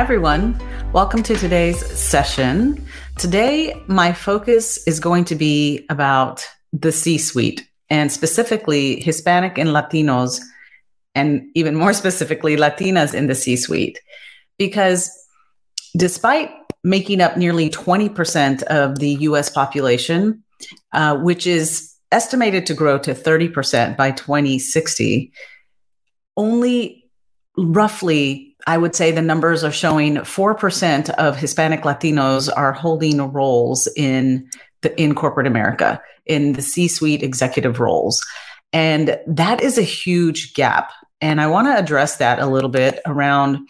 Everyone. 0.00 0.58
Welcome 0.94 1.22
to 1.24 1.36
today's 1.36 1.84
session. 1.86 2.82
Today, 3.18 3.78
my 3.86 4.14
focus 4.14 4.82
is 4.86 4.98
going 4.98 5.26
to 5.26 5.34
be 5.34 5.84
about 5.90 6.48
the 6.72 6.90
C 6.90 7.18
suite 7.18 7.68
and 7.90 8.10
specifically 8.10 8.98
Hispanic 9.02 9.58
and 9.58 9.68
Latinos, 9.68 10.40
and 11.14 11.42
even 11.54 11.74
more 11.74 11.92
specifically, 12.02 12.56
Latinas 12.56 13.12
in 13.12 13.26
the 13.26 13.34
C 13.34 13.56
suite. 13.56 14.00
Because 14.58 15.10
despite 15.94 16.50
making 16.82 17.20
up 17.20 17.36
nearly 17.36 17.68
20% 17.68 18.62
of 18.62 19.00
the 19.00 19.10
US 19.28 19.50
population, 19.50 20.42
uh, 20.94 21.18
which 21.18 21.46
is 21.46 21.94
estimated 22.10 22.64
to 22.64 22.72
grow 22.72 22.98
to 23.00 23.12
30% 23.12 23.98
by 23.98 24.12
2060, 24.12 25.30
only 26.38 27.04
roughly, 27.58 28.49
I 28.66 28.78
would 28.78 28.94
say 28.94 29.10
the 29.10 29.22
numbers 29.22 29.64
are 29.64 29.72
showing 29.72 30.16
4% 30.16 31.10
of 31.10 31.36
Hispanic 31.36 31.82
Latinos 31.82 32.48
are 32.54 32.72
holding 32.72 33.20
roles 33.32 33.88
in 33.96 34.48
the, 34.82 34.98
in 35.00 35.14
corporate 35.14 35.46
America, 35.46 36.00
in 36.26 36.52
the 36.54 36.62
C 36.62 36.88
suite 36.88 37.22
executive 37.22 37.80
roles. 37.80 38.24
And 38.72 39.18
that 39.26 39.62
is 39.62 39.78
a 39.78 39.82
huge 39.82 40.54
gap. 40.54 40.92
And 41.20 41.40
I 41.40 41.48
want 41.48 41.66
to 41.66 41.76
address 41.76 42.16
that 42.16 42.38
a 42.38 42.46
little 42.46 42.70
bit 42.70 43.00
around 43.06 43.68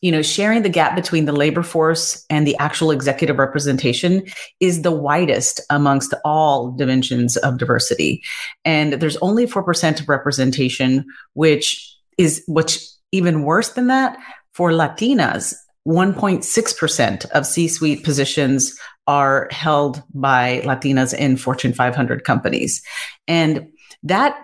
you 0.00 0.12
know, 0.12 0.22
sharing 0.22 0.62
the 0.62 0.68
gap 0.68 0.94
between 0.94 1.24
the 1.24 1.32
labor 1.32 1.62
force 1.62 2.24
and 2.28 2.46
the 2.46 2.56
actual 2.58 2.90
executive 2.90 3.38
representation 3.38 4.22
is 4.60 4.82
the 4.82 4.90
widest 4.90 5.60
amongst 5.70 6.12
all 6.24 6.70
dimensions 6.72 7.36
of 7.38 7.58
diversity. 7.58 8.22
And 8.64 8.94
there's 8.94 9.16
only 9.18 9.46
4% 9.46 10.00
of 10.00 10.08
representation, 10.08 11.06
which 11.34 11.96
is 12.18 12.44
which 12.46 12.78
even 13.12 13.42
worse 13.42 13.70
than 13.70 13.86
that 13.88 14.18
for 14.52 14.70
Latinas. 14.70 15.54
1.6% 15.86 17.30
of 17.30 17.46
C 17.46 17.68
suite 17.68 18.02
positions 18.02 18.76
are 19.06 19.46
held 19.52 20.02
by 20.14 20.60
Latinas 20.64 21.14
in 21.14 21.36
Fortune 21.36 21.72
500 21.72 22.24
companies. 22.24 22.82
And 23.28 23.68
that 24.02 24.36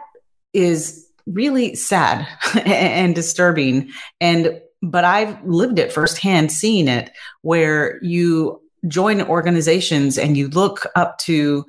is 0.53 1.07
really 1.27 1.75
sad 1.75 2.27
and 2.65 3.15
disturbing. 3.15 3.91
And 4.21 4.61
but 4.85 5.05
I've 5.05 5.43
lived 5.45 5.79
it 5.79 5.93
firsthand, 5.93 6.51
seeing 6.51 6.89
it 6.89 7.11
where 7.43 8.03
you 8.03 8.61
join 8.89 9.23
organizations 9.23 10.19
and 10.19 10.37
you 10.37 10.49
look 10.49 10.87
up 10.97 11.19
to 11.19 11.65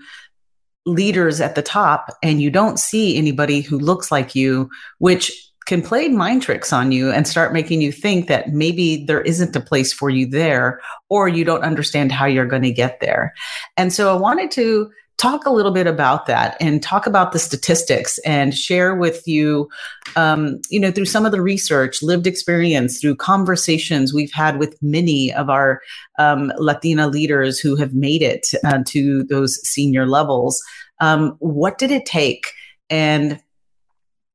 leaders 0.86 1.40
at 1.40 1.56
the 1.56 1.62
top 1.62 2.08
and 2.24 2.42
you 2.42 2.50
don't 2.50 2.80
see 2.80 3.16
anybody 3.16 3.62
who 3.62 3.78
looks 3.78 4.12
like 4.12 4.34
you, 4.36 4.70
which 4.98 5.32
can 5.66 5.82
play 5.82 6.08
mind 6.10 6.42
tricks 6.42 6.74
on 6.74 6.92
you 6.92 7.12
and 7.12 7.28
start 7.28 7.54
making 7.54 7.82
you 7.82 7.92
think 7.92 8.28
that 8.28 8.50
maybe 8.50 9.06
there 9.06 9.22
isn't 9.22 9.56
a 9.56 9.62
place 9.62 9.94
for 9.94 10.10
you 10.10 10.26
there 10.28 10.82
or 11.10 11.28
you 11.28 11.44
don't 11.44 11.64
understand 11.64 12.12
how 12.12 12.26
you're 12.26 12.46
going 12.46 12.64
to 12.64 12.72
get 12.72 13.00
there. 13.00 13.34
And 13.78 13.94
so 13.94 14.16
I 14.16 14.20
wanted 14.20 14.52
to 14.52 14.92
talk 15.18 15.46
a 15.46 15.52
little 15.52 15.72
bit 15.72 15.88
about 15.88 16.26
that 16.26 16.58
and 16.60 16.82
talk 16.82 17.06
about 17.06 17.32
the 17.32 17.40
statistics 17.40 18.18
and 18.26 18.54
share 18.54 18.96
with 18.96 19.28
you, 19.28 19.70
um, 20.16 20.60
you 20.70 20.80
know, 20.80 20.92
through 20.92 21.06
some 21.06 21.26
of 21.26 21.32
the 21.32 21.42
research, 21.42 22.02
lived 22.02 22.28
experience, 22.28 23.00
through 23.00 23.16
conversations 23.16 24.14
we've 24.14 24.34
had 24.34 24.60
with 24.60 24.78
many 24.82 25.32
of 25.34 25.50
our 25.50 25.82
um, 26.20 26.52
Latina 26.58 27.08
leaders 27.08 27.60
who 27.60 27.76
have 27.76 27.94
made 27.94 28.22
it 28.22 28.48
uh, 28.66 28.80
to 28.88 29.24
those 29.26 29.66
senior 29.68 30.08
levels. 30.08 30.62
Um, 31.00 31.36
what 31.40 31.78
did 31.78 31.92
it 31.92 32.06
take? 32.06 32.52
And 32.90 33.40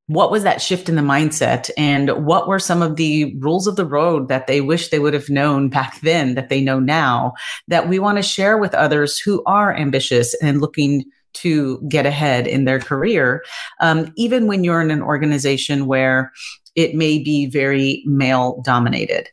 what 0.09 0.31
was 0.31 0.43
that 0.43 0.61
shift 0.61 0.89
in 0.89 0.97
the 0.97 1.03
mindset? 1.03 1.71
And 1.77 2.27
what 2.27 2.49
were 2.49 2.59
some 2.59 2.83
of 2.83 2.97
the 2.97 3.37
rules 3.37 3.67
of 3.67 3.77
the 3.77 3.87
road 3.87 4.29
that 4.29 4.47
they 4.47 4.61
wish 4.61 4.89
they 4.89 4.99
would 4.99 5.15
have 5.15 5.29
known 5.29 5.69
back 5.69 6.01
then 6.01 6.35
that 6.35 6.49
they 6.49 6.61
know 6.61 6.81
now 6.81 7.35
that 7.69 7.89
we 7.89 7.99
want 7.99 8.17
to 8.17 8.23
share 8.23 8.59
with 8.59 8.75
others 8.75 9.19
who 9.19 9.43
are 9.45 9.75
ambitious 9.77 10.35
and 10.43 10.61
looking 10.61 11.05
to 11.35 11.81
get 11.89 12.07
ahead 12.07 12.47
in 12.47 12.65
their 12.65 12.81
career? 12.81 13.45
Um, 13.81 14.13
even 14.17 14.47
when 14.47 14.65
you're 14.65 14.81
in 14.81 14.91
an 14.91 15.03
organization 15.03 15.87
where 15.87 16.33
it 16.75 16.95
may 16.95 17.19
be 17.19 17.47
very 17.47 18.03
male 18.07 18.63
dominated 18.65 19.29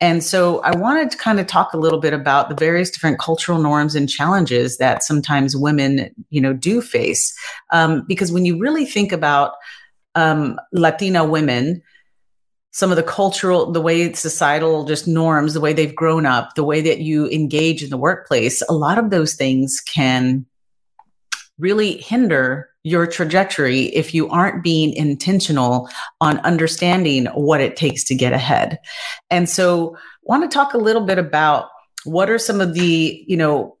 and 0.00 0.22
so 0.22 0.60
I 0.60 0.76
wanted 0.76 1.10
to 1.10 1.16
kind 1.16 1.40
of 1.40 1.46
talk 1.46 1.72
a 1.72 1.78
little 1.78 1.98
bit 1.98 2.12
about 2.12 2.48
the 2.48 2.54
various 2.54 2.90
different 2.90 3.18
cultural 3.18 3.58
norms 3.58 3.96
and 3.96 4.08
challenges 4.08 4.78
that 4.78 5.02
sometimes 5.02 5.56
women, 5.56 6.14
you 6.30 6.40
know, 6.40 6.52
do 6.52 6.80
face. 6.80 7.34
Um, 7.70 8.04
because 8.06 8.30
when 8.30 8.44
you 8.44 8.58
really 8.58 8.86
think 8.86 9.10
about 9.10 9.54
um, 10.18 10.58
Latina 10.72 11.24
women, 11.24 11.80
some 12.72 12.90
of 12.90 12.96
the 12.96 13.02
cultural, 13.02 13.70
the 13.70 13.80
way 13.80 14.12
societal 14.12 14.84
just 14.84 15.06
norms, 15.06 15.54
the 15.54 15.60
way 15.60 15.72
they've 15.72 15.94
grown 15.94 16.26
up, 16.26 16.54
the 16.56 16.64
way 16.64 16.80
that 16.80 16.98
you 16.98 17.28
engage 17.28 17.82
in 17.84 17.90
the 17.90 17.96
workplace, 17.96 18.60
a 18.68 18.74
lot 18.74 18.98
of 18.98 19.10
those 19.10 19.34
things 19.34 19.80
can 19.80 20.44
really 21.58 21.98
hinder 21.98 22.68
your 22.82 23.06
trajectory 23.06 23.86
if 23.86 24.12
you 24.12 24.28
aren't 24.28 24.62
being 24.62 24.92
intentional 24.94 25.88
on 26.20 26.38
understanding 26.40 27.26
what 27.26 27.60
it 27.60 27.76
takes 27.76 28.04
to 28.04 28.14
get 28.14 28.32
ahead. 28.32 28.78
And 29.30 29.48
so, 29.48 29.96
want 30.22 30.42
to 30.42 30.54
talk 30.54 30.74
a 30.74 30.78
little 30.78 31.06
bit 31.06 31.18
about 31.18 31.68
what 32.04 32.28
are 32.28 32.38
some 32.38 32.60
of 32.60 32.74
the, 32.74 33.24
you 33.26 33.36
know, 33.36 33.77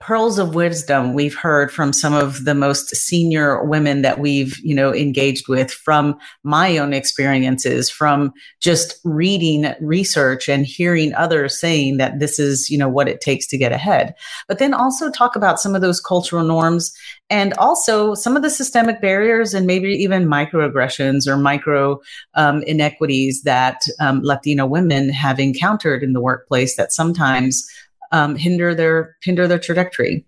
pearls 0.00 0.38
of 0.38 0.54
wisdom 0.54 1.12
we've 1.12 1.34
heard 1.34 1.72
from 1.72 1.92
some 1.92 2.14
of 2.14 2.44
the 2.44 2.54
most 2.54 2.94
senior 2.94 3.64
women 3.64 4.02
that 4.02 4.18
we've 4.18 4.58
you 4.60 4.74
know 4.74 4.94
engaged 4.94 5.48
with 5.48 5.72
from 5.72 6.16
my 6.44 6.78
own 6.78 6.92
experiences 6.92 7.90
from 7.90 8.32
just 8.60 9.00
reading 9.04 9.74
research 9.80 10.48
and 10.48 10.66
hearing 10.66 11.14
others 11.14 11.58
saying 11.58 11.96
that 11.96 12.18
this 12.18 12.38
is 12.38 12.70
you 12.70 12.78
know 12.78 12.88
what 12.88 13.08
it 13.08 13.20
takes 13.20 13.46
to 13.46 13.58
get 13.58 13.72
ahead. 13.72 14.14
But 14.46 14.58
then 14.58 14.74
also 14.74 15.10
talk 15.10 15.36
about 15.36 15.60
some 15.60 15.74
of 15.74 15.80
those 15.80 16.00
cultural 16.00 16.44
norms 16.44 16.92
and 17.30 17.52
also 17.54 18.14
some 18.14 18.36
of 18.36 18.42
the 18.42 18.50
systemic 18.50 19.00
barriers 19.00 19.52
and 19.52 19.66
maybe 19.66 19.90
even 19.90 20.26
microaggressions 20.26 21.26
or 21.26 21.36
micro 21.36 22.00
um, 22.34 22.62
inequities 22.62 23.42
that 23.42 23.82
um, 24.00 24.20
Latina 24.22 24.66
women 24.66 25.10
have 25.10 25.38
encountered 25.38 26.02
in 26.02 26.12
the 26.12 26.20
workplace 26.20 26.76
that 26.76 26.92
sometimes 26.92 27.68
um, 28.12 28.36
hinder 28.36 28.74
their 28.74 29.16
hinder 29.22 29.46
their 29.46 29.58
trajectory. 29.58 30.24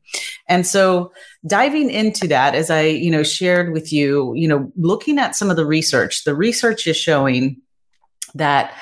And 0.49 0.67
so 0.67 1.13
diving 1.47 1.91
into 1.91 2.29
that, 2.29 2.55
as 2.55 2.71
I 2.71 2.83
you 2.83 3.11
know 3.11 3.23
shared 3.23 3.73
with 3.73 3.93
you, 3.93 4.33
you 4.35 4.49
know, 4.49 4.73
looking 4.77 5.19
at 5.19 5.37
some 5.37 5.51
of 5.51 5.57
the 5.57 5.67
research, 5.67 6.25
the 6.25 6.35
research 6.35 6.87
is 6.87 6.97
showing 6.97 7.61
that 8.35 8.75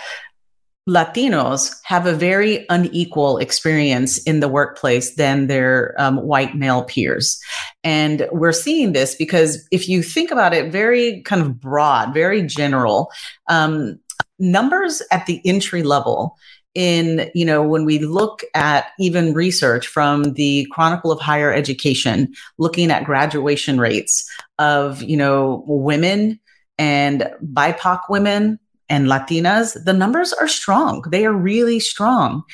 Latinos 0.88 1.76
have 1.84 2.06
a 2.06 2.14
very 2.14 2.64
unequal 2.70 3.36
experience 3.36 4.18
in 4.22 4.40
the 4.40 4.48
workplace 4.48 5.14
than 5.16 5.46
their 5.46 5.94
um, 5.98 6.16
white 6.16 6.56
male 6.56 6.84
peers. 6.84 7.38
And 7.84 8.26
we're 8.32 8.52
seeing 8.52 8.92
this 8.92 9.14
because 9.14 9.66
if 9.70 9.86
you 9.86 10.02
think 10.02 10.30
about 10.30 10.54
it 10.54 10.72
very 10.72 11.20
kind 11.22 11.42
of 11.42 11.60
broad, 11.60 12.14
very 12.14 12.42
general, 12.42 13.12
um, 13.48 14.00
numbers 14.38 15.02
at 15.12 15.26
the 15.26 15.42
entry 15.44 15.82
level 15.82 16.36
in, 16.78 17.28
you 17.34 17.44
know, 17.44 17.60
when 17.60 17.84
we 17.84 17.98
look 17.98 18.44
at 18.54 18.92
even 19.00 19.34
research 19.34 19.88
from 19.88 20.34
the 20.34 20.64
Chronicle 20.70 21.10
of 21.10 21.18
Higher 21.18 21.52
Education, 21.52 22.32
looking 22.56 22.92
at 22.92 23.02
graduation 23.02 23.80
rates 23.80 24.30
of, 24.60 25.02
you 25.02 25.16
know, 25.16 25.64
women 25.66 26.38
and 26.78 27.28
BIPOC 27.52 28.02
women 28.08 28.60
and 28.88 29.08
Latinas, 29.08 29.76
the 29.84 29.92
numbers 29.92 30.32
are 30.34 30.46
strong. 30.46 31.02
They 31.10 31.26
are 31.26 31.32
really 31.32 31.80
strong. 31.80 32.44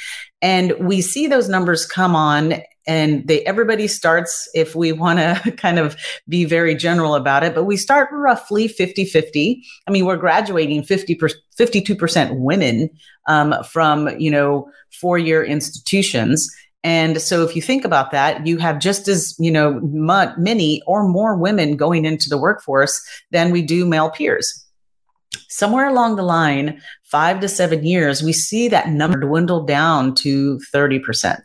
And 0.40 0.72
we 0.80 1.02
see 1.02 1.26
those 1.26 1.50
numbers 1.50 1.84
come 1.84 2.16
on 2.16 2.54
and 2.86 3.26
they 3.28 3.40
everybody 3.42 3.88
starts 3.88 4.48
if 4.54 4.74
we 4.74 4.92
want 4.92 5.18
to 5.18 5.52
kind 5.56 5.78
of 5.78 5.96
be 6.28 6.44
very 6.44 6.74
general 6.74 7.14
about 7.14 7.42
it 7.42 7.54
but 7.54 7.64
we 7.64 7.76
start 7.76 8.08
roughly 8.12 8.68
50-50 8.68 9.62
i 9.86 9.90
mean 9.90 10.04
we're 10.04 10.16
graduating 10.16 10.82
50 10.82 11.14
52% 11.58 12.38
women 12.40 12.90
um, 13.26 13.54
from 13.64 14.08
you 14.18 14.30
know 14.30 14.68
four-year 14.92 15.44
institutions. 15.44 16.54
And 16.82 17.20
so 17.20 17.42
if 17.42 17.56
you 17.56 17.62
think 17.62 17.84
about 17.84 18.10
that 18.10 18.46
you 18.46 18.58
have 18.58 18.78
just 18.78 19.08
as 19.08 19.34
you 19.38 19.50
know 19.50 19.80
many 20.36 20.82
or 20.86 21.08
more 21.08 21.36
women 21.36 21.76
going 21.76 22.04
into 22.04 22.28
the 22.28 22.38
workforce 22.38 23.02
than 23.30 23.50
we 23.50 23.62
do 23.62 23.86
male 23.86 24.10
peers. 24.10 24.60
Somewhere 25.48 25.88
along 25.88 26.16
the 26.16 26.22
line, 26.22 26.80
five 27.02 27.40
to 27.40 27.48
seven 27.48 27.84
years, 27.84 28.22
we 28.22 28.32
see 28.32 28.68
that 28.68 28.88
number 28.88 29.18
dwindle 29.18 29.64
down 29.64 30.14
to 30.16 30.60
30%. 30.72 31.40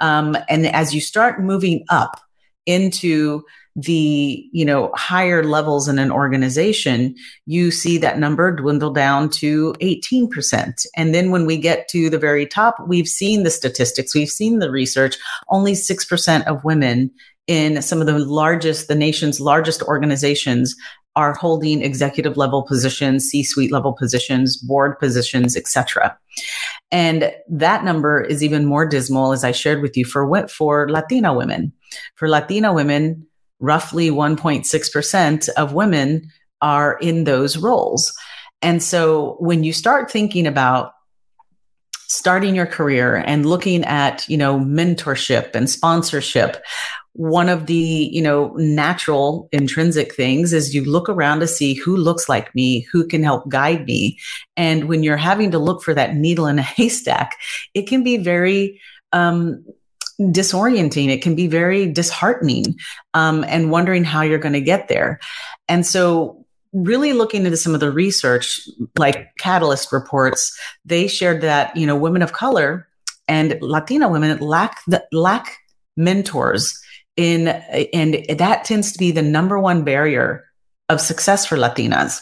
Um, 0.00 0.36
and 0.48 0.66
as 0.66 0.94
you 0.94 1.00
start 1.00 1.40
moving 1.40 1.84
up 1.88 2.20
into 2.66 3.42
the 3.78 4.44
you 4.52 4.64
know 4.64 4.90
higher 4.96 5.44
levels 5.44 5.86
in 5.86 6.00
an 6.00 6.10
organization 6.10 7.14
you 7.46 7.70
see 7.70 7.96
that 7.96 8.18
number 8.18 8.50
dwindle 8.50 8.92
down 8.92 9.28
to 9.28 9.72
18% 9.74 10.84
and 10.96 11.14
then 11.14 11.30
when 11.30 11.46
we 11.46 11.56
get 11.56 11.86
to 11.86 12.10
the 12.10 12.18
very 12.18 12.44
top 12.44 12.76
we've 12.88 13.06
seen 13.06 13.44
the 13.44 13.50
statistics 13.50 14.14
we've 14.16 14.28
seen 14.28 14.58
the 14.58 14.70
research. 14.70 15.16
Only 15.48 15.74
6% 15.74 16.44
of 16.46 16.64
women 16.64 17.10
in 17.46 17.80
some 17.80 18.00
of 18.00 18.08
the 18.08 18.18
largest 18.18 18.88
the 18.88 18.96
nation's 18.96 19.40
largest 19.40 19.82
organizations 19.82 20.74
are 21.14 21.32
holding 21.34 21.80
executive 21.82 22.36
level 22.36 22.62
positions 22.62 23.28
c-suite 23.28 23.72
level 23.72 23.92
positions 23.92 24.56
board 24.56 24.98
positions 24.98 25.56
etc 25.56 26.16
and 26.90 27.32
that 27.48 27.84
number 27.84 28.20
is 28.20 28.42
even 28.42 28.64
more 28.64 28.86
dismal 28.86 29.32
as 29.32 29.44
i 29.44 29.52
shared 29.52 29.82
with 29.82 29.96
you 29.96 30.04
for 30.04 30.46
for 30.48 30.88
latina 30.88 31.34
women 31.34 31.72
for 32.14 32.28
latina 32.28 32.72
women 32.72 33.26
roughly 33.60 34.10
1.6% 34.10 35.48
of 35.50 35.72
women 35.72 36.30
are 36.62 36.98
in 37.00 37.24
those 37.24 37.56
roles. 37.56 38.12
And 38.62 38.82
so 38.82 39.36
when 39.38 39.64
you 39.64 39.72
start 39.72 40.10
thinking 40.10 40.46
about 40.46 40.92
starting 42.08 42.54
your 42.54 42.66
career 42.66 43.16
and 43.16 43.46
looking 43.46 43.84
at, 43.84 44.28
you 44.28 44.36
know, 44.36 44.58
mentorship 44.58 45.54
and 45.54 45.68
sponsorship, 45.68 46.62
one 47.12 47.48
of 47.48 47.66
the, 47.66 47.74
you 47.74 48.22
know, 48.22 48.54
natural 48.56 49.48
intrinsic 49.52 50.14
things 50.14 50.52
is 50.52 50.74
you 50.74 50.84
look 50.84 51.08
around 51.08 51.40
to 51.40 51.46
see 51.46 51.74
who 51.74 51.96
looks 51.96 52.28
like 52.28 52.54
me, 52.54 52.86
who 52.92 53.06
can 53.06 53.22
help 53.22 53.48
guide 53.48 53.84
me. 53.84 54.18
And 54.56 54.88
when 54.88 55.02
you're 55.02 55.16
having 55.16 55.50
to 55.50 55.58
look 55.58 55.82
for 55.82 55.94
that 55.94 56.14
needle 56.14 56.46
in 56.46 56.58
a 56.58 56.62
haystack, 56.76 57.36
it 57.74 57.82
can 57.82 58.02
be 58.02 58.16
very 58.16 58.80
um, 59.12 59.64
disorienting. 60.20 61.08
It 61.08 61.22
can 61.22 61.34
be 61.34 61.46
very 61.46 61.90
disheartening 61.90 62.76
um, 63.14 63.44
and 63.48 63.70
wondering 63.70 64.04
how 64.04 64.22
you're 64.22 64.38
going 64.38 64.54
to 64.54 64.60
get 64.60 64.88
there. 64.88 65.20
And 65.68 65.84
so, 65.84 66.37
really 66.84 67.12
looking 67.12 67.44
into 67.44 67.56
some 67.56 67.74
of 67.74 67.80
the 67.80 67.90
research, 67.90 68.68
like 68.98 69.36
Catalyst 69.38 69.92
reports, 69.92 70.58
they 70.84 71.08
shared 71.08 71.42
that 71.42 71.76
you 71.76 71.86
know 71.86 71.96
women 71.96 72.22
of 72.22 72.32
color 72.32 72.88
and 73.26 73.58
Latina 73.60 74.08
women 74.08 74.38
lack 74.38 74.80
the, 74.86 75.04
lack 75.12 75.58
mentors 75.96 76.80
in, 77.16 77.48
and 77.48 78.24
that 78.38 78.64
tends 78.64 78.92
to 78.92 78.98
be 78.98 79.10
the 79.10 79.22
number 79.22 79.58
one 79.58 79.84
barrier 79.84 80.44
of 80.88 81.00
success 81.00 81.44
for 81.44 81.56
Latinas. 81.56 82.20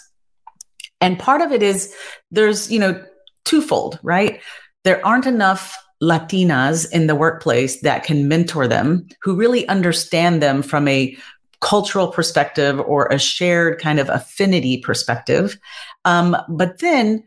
And 1.00 1.19
part 1.19 1.43
of 1.43 1.52
it 1.52 1.62
is 1.62 1.94
there's 2.31 2.70
you 2.70 2.79
know 2.79 3.05
twofold, 3.44 3.99
right? 4.02 4.41
There 4.85 5.05
aren't 5.06 5.26
enough 5.26 5.76
Latinas 6.02 6.91
in 6.91 7.06
the 7.06 7.14
workplace 7.14 7.81
that 7.81 8.05
can 8.05 8.29
mentor 8.29 8.69
them, 8.69 9.06
who 9.23 9.35
really 9.35 9.67
understand 9.69 10.43
them 10.43 10.62
from 10.62 10.88
a 10.88 11.17
cultural 11.61 12.08
perspective 12.08 12.81
or 12.81 13.06
a 13.06 13.19
shared 13.19 13.81
kind 13.81 13.99
of 13.99 14.08
affinity 14.08 14.79
perspective. 14.79 15.58
Um, 16.05 16.37
but 16.49 16.79
then 16.79 17.25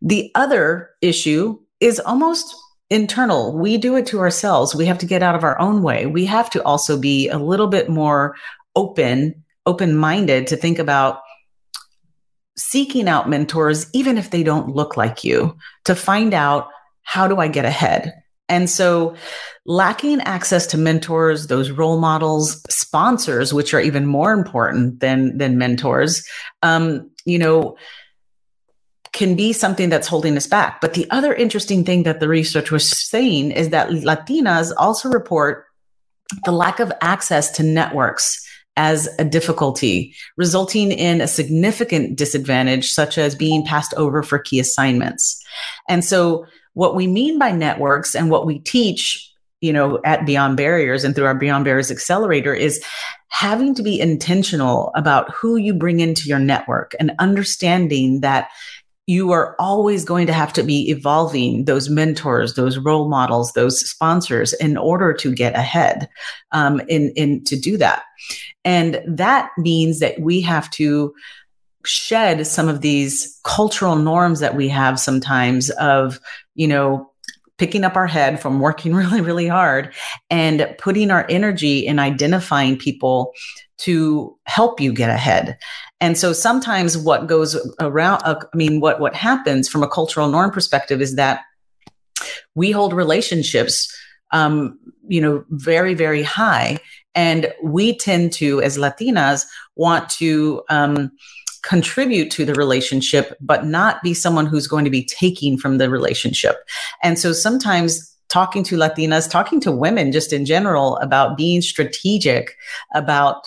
the 0.00 0.30
other 0.34 0.90
issue 1.00 1.58
is 1.80 2.00
almost 2.00 2.54
internal. 2.90 3.56
We 3.56 3.78
do 3.78 3.96
it 3.96 4.06
to 4.06 4.20
ourselves. 4.20 4.74
We 4.74 4.86
have 4.86 4.98
to 4.98 5.06
get 5.06 5.22
out 5.22 5.34
of 5.34 5.44
our 5.44 5.58
own 5.58 5.82
way. 5.82 6.06
We 6.06 6.26
have 6.26 6.50
to 6.50 6.62
also 6.64 6.98
be 6.98 7.28
a 7.28 7.38
little 7.38 7.68
bit 7.68 7.88
more 7.88 8.36
open, 8.76 9.42
open 9.66 9.96
minded 9.96 10.46
to 10.48 10.56
think 10.56 10.78
about 10.78 11.20
seeking 12.56 13.08
out 13.08 13.30
mentors, 13.30 13.88
even 13.94 14.18
if 14.18 14.30
they 14.30 14.42
don't 14.42 14.74
look 14.74 14.96
like 14.96 15.24
you, 15.24 15.56
to 15.84 15.94
find 15.94 16.34
out 16.34 16.68
how 17.02 17.26
do 17.26 17.38
I 17.38 17.48
get 17.48 17.64
ahead? 17.64 18.21
And 18.52 18.68
so, 18.68 19.16
lacking 19.64 20.20
access 20.20 20.66
to 20.68 20.76
mentors, 20.76 21.46
those 21.46 21.70
role 21.70 21.98
models, 21.98 22.62
sponsors, 22.68 23.54
which 23.54 23.72
are 23.72 23.80
even 23.80 24.04
more 24.04 24.32
important 24.32 25.00
than 25.00 25.38
than 25.38 25.56
mentors, 25.56 26.22
um, 26.62 27.10
you 27.24 27.38
know, 27.38 27.78
can 29.14 29.36
be 29.36 29.54
something 29.54 29.88
that's 29.88 30.06
holding 30.06 30.36
us 30.36 30.46
back. 30.46 30.82
But 30.82 30.92
the 30.92 31.10
other 31.10 31.32
interesting 31.32 31.82
thing 31.82 32.02
that 32.02 32.20
the 32.20 32.28
research 32.28 32.70
was 32.70 32.90
saying 32.90 33.52
is 33.52 33.70
that 33.70 33.88
Latinas 33.88 34.70
also 34.76 35.08
report 35.08 35.64
the 36.44 36.52
lack 36.52 36.78
of 36.78 36.92
access 37.00 37.50
to 37.52 37.62
networks 37.62 38.46
as 38.76 39.08
a 39.18 39.24
difficulty, 39.24 40.14
resulting 40.36 40.92
in 40.92 41.22
a 41.22 41.26
significant 41.26 42.18
disadvantage, 42.18 42.90
such 42.90 43.16
as 43.16 43.34
being 43.34 43.64
passed 43.64 43.94
over 43.94 44.22
for 44.22 44.38
key 44.38 44.60
assignments. 44.60 45.42
And 45.88 46.04
so 46.04 46.46
what 46.74 46.94
we 46.94 47.06
mean 47.06 47.38
by 47.38 47.52
networks 47.52 48.14
and 48.14 48.30
what 48.30 48.46
we 48.46 48.58
teach, 48.60 49.30
you 49.60 49.72
know, 49.72 50.00
at 50.04 50.26
Beyond 50.26 50.56
Barriers 50.56 51.04
and 51.04 51.14
through 51.14 51.26
our 51.26 51.34
Beyond 51.34 51.64
Barriers 51.64 51.90
Accelerator 51.90 52.54
is 52.54 52.82
having 53.28 53.74
to 53.74 53.82
be 53.82 54.00
intentional 54.00 54.90
about 54.94 55.30
who 55.32 55.56
you 55.56 55.74
bring 55.74 56.00
into 56.00 56.28
your 56.28 56.38
network 56.38 56.94
and 56.98 57.12
understanding 57.18 58.20
that 58.20 58.48
you 59.06 59.32
are 59.32 59.56
always 59.58 60.04
going 60.04 60.26
to 60.28 60.32
have 60.32 60.52
to 60.52 60.62
be 60.62 60.88
evolving 60.90 61.64
those 61.64 61.90
mentors, 61.90 62.54
those 62.54 62.78
role 62.78 63.08
models, 63.08 63.52
those 63.52 63.80
sponsors 63.80 64.52
in 64.54 64.76
order 64.76 65.12
to 65.12 65.34
get 65.34 65.54
ahead 65.56 66.08
um, 66.52 66.80
in, 66.88 67.12
in 67.16 67.42
to 67.44 67.56
do 67.56 67.76
that. 67.76 68.04
And 68.64 69.00
that 69.06 69.50
means 69.58 69.98
that 69.98 70.20
we 70.20 70.40
have 70.42 70.70
to 70.70 71.12
shed 71.84 72.46
some 72.46 72.68
of 72.68 72.80
these 72.80 73.40
cultural 73.44 73.96
norms 73.96 74.38
that 74.38 74.54
we 74.54 74.68
have 74.68 75.00
sometimes 75.00 75.70
of, 75.70 76.20
you 76.54 76.68
know, 76.68 77.10
picking 77.58 77.84
up 77.84 77.96
our 77.96 78.06
head 78.06 78.40
from 78.40 78.60
working 78.60 78.94
really, 79.02 79.20
really 79.20 79.48
hard 79.48 79.94
and 80.30 80.74
putting 80.78 81.10
our 81.10 81.26
energy 81.28 81.86
in 81.86 81.98
identifying 81.98 82.76
people 82.76 83.32
to 83.78 84.36
help 84.44 84.80
you 84.80 84.92
get 84.92 85.10
ahead. 85.10 85.58
And 86.00 86.18
so 86.18 86.32
sometimes 86.32 86.96
what 86.98 87.26
goes 87.26 87.56
around, 87.80 88.22
uh, 88.24 88.40
I 88.52 88.56
mean, 88.56 88.80
what, 88.80 89.00
what 89.00 89.14
happens 89.14 89.68
from 89.68 89.82
a 89.82 89.88
cultural 89.88 90.28
norm 90.28 90.50
perspective 90.50 91.00
is 91.00 91.16
that 91.16 91.42
we 92.54 92.70
hold 92.70 92.92
relationships, 92.92 93.92
um, 94.32 94.78
you 95.08 95.20
know, 95.20 95.44
very, 95.50 95.94
very 95.94 96.22
high. 96.22 96.78
And 97.14 97.52
we 97.62 97.96
tend 97.96 98.32
to, 98.34 98.62
as 98.62 98.78
Latinas, 98.78 99.46
want 99.76 100.08
to, 100.10 100.62
um, 100.68 101.12
contribute 101.62 102.30
to 102.32 102.44
the 102.44 102.54
relationship, 102.54 103.36
but 103.40 103.66
not 103.66 104.02
be 104.02 104.14
someone 104.14 104.46
who's 104.46 104.66
going 104.66 104.84
to 104.84 104.90
be 104.90 105.04
taking 105.04 105.56
from 105.56 105.78
the 105.78 105.88
relationship. 105.88 106.56
And 107.02 107.18
so 107.18 107.32
sometimes 107.32 108.08
talking 108.28 108.64
to 108.64 108.76
Latinas, 108.76 109.30
talking 109.30 109.60
to 109.60 109.70
women 109.70 110.10
just 110.10 110.32
in 110.32 110.44
general 110.44 110.96
about 110.98 111.36
being 111.36 111.60
strategic 111.62 112.56
about 112.94 113.46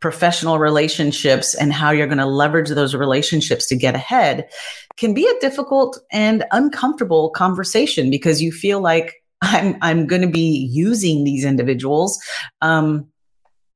professional 0.00 0.58
relationships 0.58 1.54
and 1.54 1.72
how 1.72 1.90
you're 1.90 2.06
going 2.06 2.18
to 2.18 2.26
leverage 2.26 2.68
those 2.68 2.94
relationships 2.94 3.66
to 3.66 3.76
get 3.76 3.94
ahead 3.94 4.48
can 4.96 5.14
be 5.14 5.26
a 5.26 5.40
difficult 5.40 5.98
and 6.12 6.44
uncomfortable 6.50 7.30
conversation 7.30 8.10
because 8.10 8.42
you 8.42 8.52
feel 8.52 8.80
like 8.80 9.22
I'm 9.42 9.76
I'm 9.80 10.06
going 10.06 10.22
to 10.22 10.28
be 10.28 10.68
using 10.70 11.24
these 11.24 11.44
individuals 11.44 12.20
um, 12.60 13.08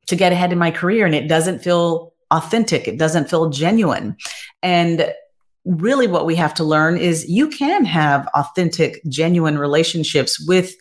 to 0.08 0.16
get 0.16 0.32
ahead 0.32 0.52
in 0.52 0.58
my 0.58 0.73
career, 0.73 1.06
and 1.06 1.14
it 1.14 1.28
doesn't 1.28 1.61
feel 1.61 2.12
authentic. 2.32 2.88
It 2.88 2.98
doesn't 2.98 3.30
feel 3.30 3.50
genuine. 3.50 4.16
And 4.62 5.12
really 5.64 6.08
what 6.08 6.26
we 6.26 6.34
have 6.34 6.54
to 6.54 6.64
learn 6.64 6.96
is 6.96 7.28
you 7.28 7.48
can 7.48 7.84
have 7.84 8.26
authentic, 8.34 9.00
genuine 9.08 9.58
relationships 9.58 10.44
with 10.48 10.74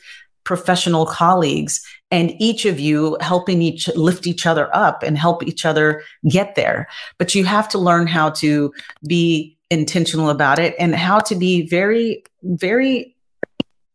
professional 0.43 1.05
colleagues 1.05 1.85
and 2.09 2.33
each 2.39 2.65
of 2.65 2.79
you 2.79 3.15
helping 3.21 3.61
each 3.61 3.87
lift 3.95 4.25
each 4.25 4.45
other 4.45 4.75
up 4.75 5.03
and 5.03 5.17
help 5.17 5.43
each 5.43 5.65
other 5.65 6.03
get 6.27 6.55
there. 6.55 6.87
But 7.19 7.35
you 7.35 7.45
have 7.45 7.69
to 7.69 7.77
learn 7.77 8.07
how 8.07 8.31
to 8.31 8.73
be 9.07 9.57
intentional 9.69 10.29
about 10.29 10.59
it 10.59 10.75
and 10.79 10.95
how 10.95 11.19
to 11.19 11.35
be 11.35 11.67
very, 11.67 12.23
very 12.43 13.15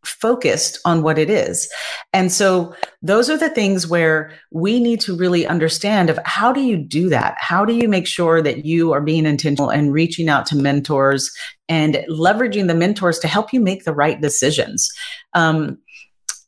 focused 0.07 0.79
on 0.85 1.03
what 1.03 1.19
it 1.19 1.29
is. 1.29 1.69
And 2.13 2.33
so 2.33 2.75
those 3.03 3.29
are 3.29 3.37
the 3.37 3.51
things 3.51 3.87
where 3.87 4.33
we 4.51 4.81
need 4.81 5.01
to 5.01 5.17
really 5.17 5.47
understand 5.47 6.11
of 6.11 6.19
how 6.25 6.53
do 6.53 6.61
you 6.61 6.77
do 6.77 7.09
that? 7.11 7.37
How 7.39 7.65
do 7.65 7.75
you 7.75 7.89
make 7.89 8.07
sure 8.07 8.41
that 8.43 8.65
you 8.65 8.93
are 8.93 9.01
being 9.01 9.27
intentional 9.27 9.71
and 9.71 9.93
reaching 9.93 10.29
out 10.29 10.47
to 10.47 10.57
mentors 10.57 11.31
and 11.69 11.97
leveraging 12.09 12.69
the 12.69 12.75
mentors 12.75 13.19
to 13.21 13.29
help 13.29 13.53
you 13.53 13.61
make 13.61 13.85
the 13.85 13.95
right 13.95 14.21
decisions? 14.21 14.91
Um, 15.35 15.79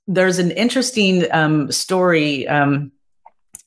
there's 0.07 0.39
an 0.39 0.51
interesting 0.53 1.27
um, 1.33 1.71
story 1.71 2.49
um, 2.49 2.91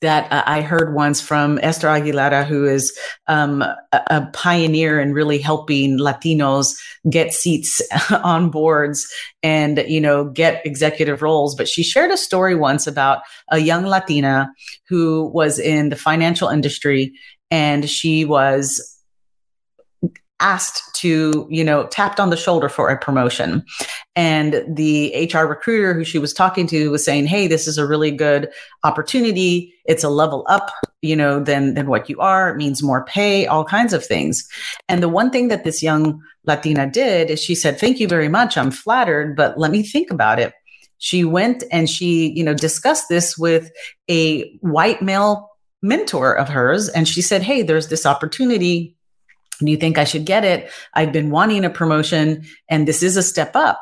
that 0.02 0.26
I 0.30 0.60
heard 0.60 0.94
once 0.94 1.20
from 1.20 1.58
Esther 1.62 1.88
Aguilera, 1.88 2.44
who 2.44 2.66
is 2.66 2.96
um, 3.28 3.62
a, 3.62 3.76
a, 3.92 4.28
pioneer 4.32 5.00
in 5.00 5.14
really 5.14 5.38
helping 5.38 5.98
Latinos 5.98 6.74
get 7.08 7.32
seats 7.32 7.80
on 8.10 8.50
boards 8.50 9.10
and 9.42 9.82
you 9.88 10.00
know 10.00 10.24
get 10.24 10.64
executive 10.66 11.22
roles. 11.22 11.54
But 11.54 11.68
she 11.68 11.82
shared 11.82 12.10
a 12.10 12.16
story 12.16 12.54
once 12.54 12.86
about 12.86 13.22
a 13.50 13.58
young 13.58 13.86
Latina 13.86 14.52
who 14.88 15.30
was 15.32 15.58
in 15.58 15.88
the 15.88 15.96
financial 15.96 16.48
industry 16.48 17.14
and 17.50 17.88
she 17.88 18.24
was 18.24 18.91
asked 20.40 20.94
to, 20.96 21.46
you 21.48 21.62
know, 21.64 21.86
tapped 21.86 22.18
on 22.18 22.30
the 22.30 22.36
shoulder 22.36 22.68
for 22.68 22.88
a 22.88 22.98
promotion. 22.98 23.64
And 24.16 24.64
the 24.68 25.30
HR 25.32 25.46
recruiter 25.46 25.94
who 25.94 26.04
she 26.04 26.18
was 26.18 26.32
talking 26.32 26.66
to 26.68 26.90
was 26.90 27.04
saying, 27.04 27.26
Hey, 27.26 27.46
this 27.46 27.66
is 27.66 27.78
a 27.78 27.86
really 27.86 28.10
good 28.10 28.50
opportunity. 28.84 29.72
It's 29.84 30.04
a 30.04 30.08
level 30.08 30.44
up, 30.48 30.70
you 31.00 31.16
know, 31.16 31.42
than, 31.42 31.74
than 31.74 31.86
what 31.86 32.08
you 32.08 32.18
are. 32.20 32.50
It 32.50 32.56
means 32.56 32.82
more 32.82 33.04
pay, 33.04 33.46
all 33.46 33.64
kinds 33.64 33.92
of 33.92 34.04
things. 34.04 34.46
And 34.88 35.02
the 35.02 35.08
one 35.08 35.30
thing 35.30 35.48
that 35.48 35.64
this 35.64 35.82
young 35.82 36.20
Latina 36.44 36.90
did 36.90 37.30
is 37.30 37.42
she 37.42 37.54
said, 37.54 37.78
Thank 37.78 38.00
you 38.00 38.08
very 38.08 38.28
much. 38.28 38.56
I'm 38.56 38.70
flattered, 38.70 39.36
but 39.36 39.58
let 39.58 39.70
me 39.70 39.82
think 39.82 40.10
about 40.10 40.38
it. 40.38 40.52
She 40.98 41.24
went 41.24 41.64
and 41.70 41.88
she, 41.88 42.32
you 42.32 42.44
know, 42.44 42.54
discussed 42.54 43.08
this 43.08 43.36
with 43.36 43.70
a 44.08 44.56
white 44.58 45.02
male 45.02 45.48
mentor 45.82 46.32
of 46.32 46.48
hers. 46.48 46.88
And 46.88 47.08
she 47.08 47.22
said, 47.22 47.42
Hey, 47.42 47.62
there's 47.62 47.88
this 47.88 48.06
opportunity 48.06 48.96
you 49.68 49.76
think 49.76 49.98
I 49.98 50.04
should 50.04 50.24
get 50.24 50.44
it? 50.44 50.70
I've 50.94 51.12
been 51.12 51.30
wanting 51.30 51.64
a 51.64 51.70
promotion 51.70 52.44
and 52.68 52.86
this 52.86 53.02
is 53.02 53.16
a 53.16 53.22
step 53.22 53.54
up. 53.54 53.80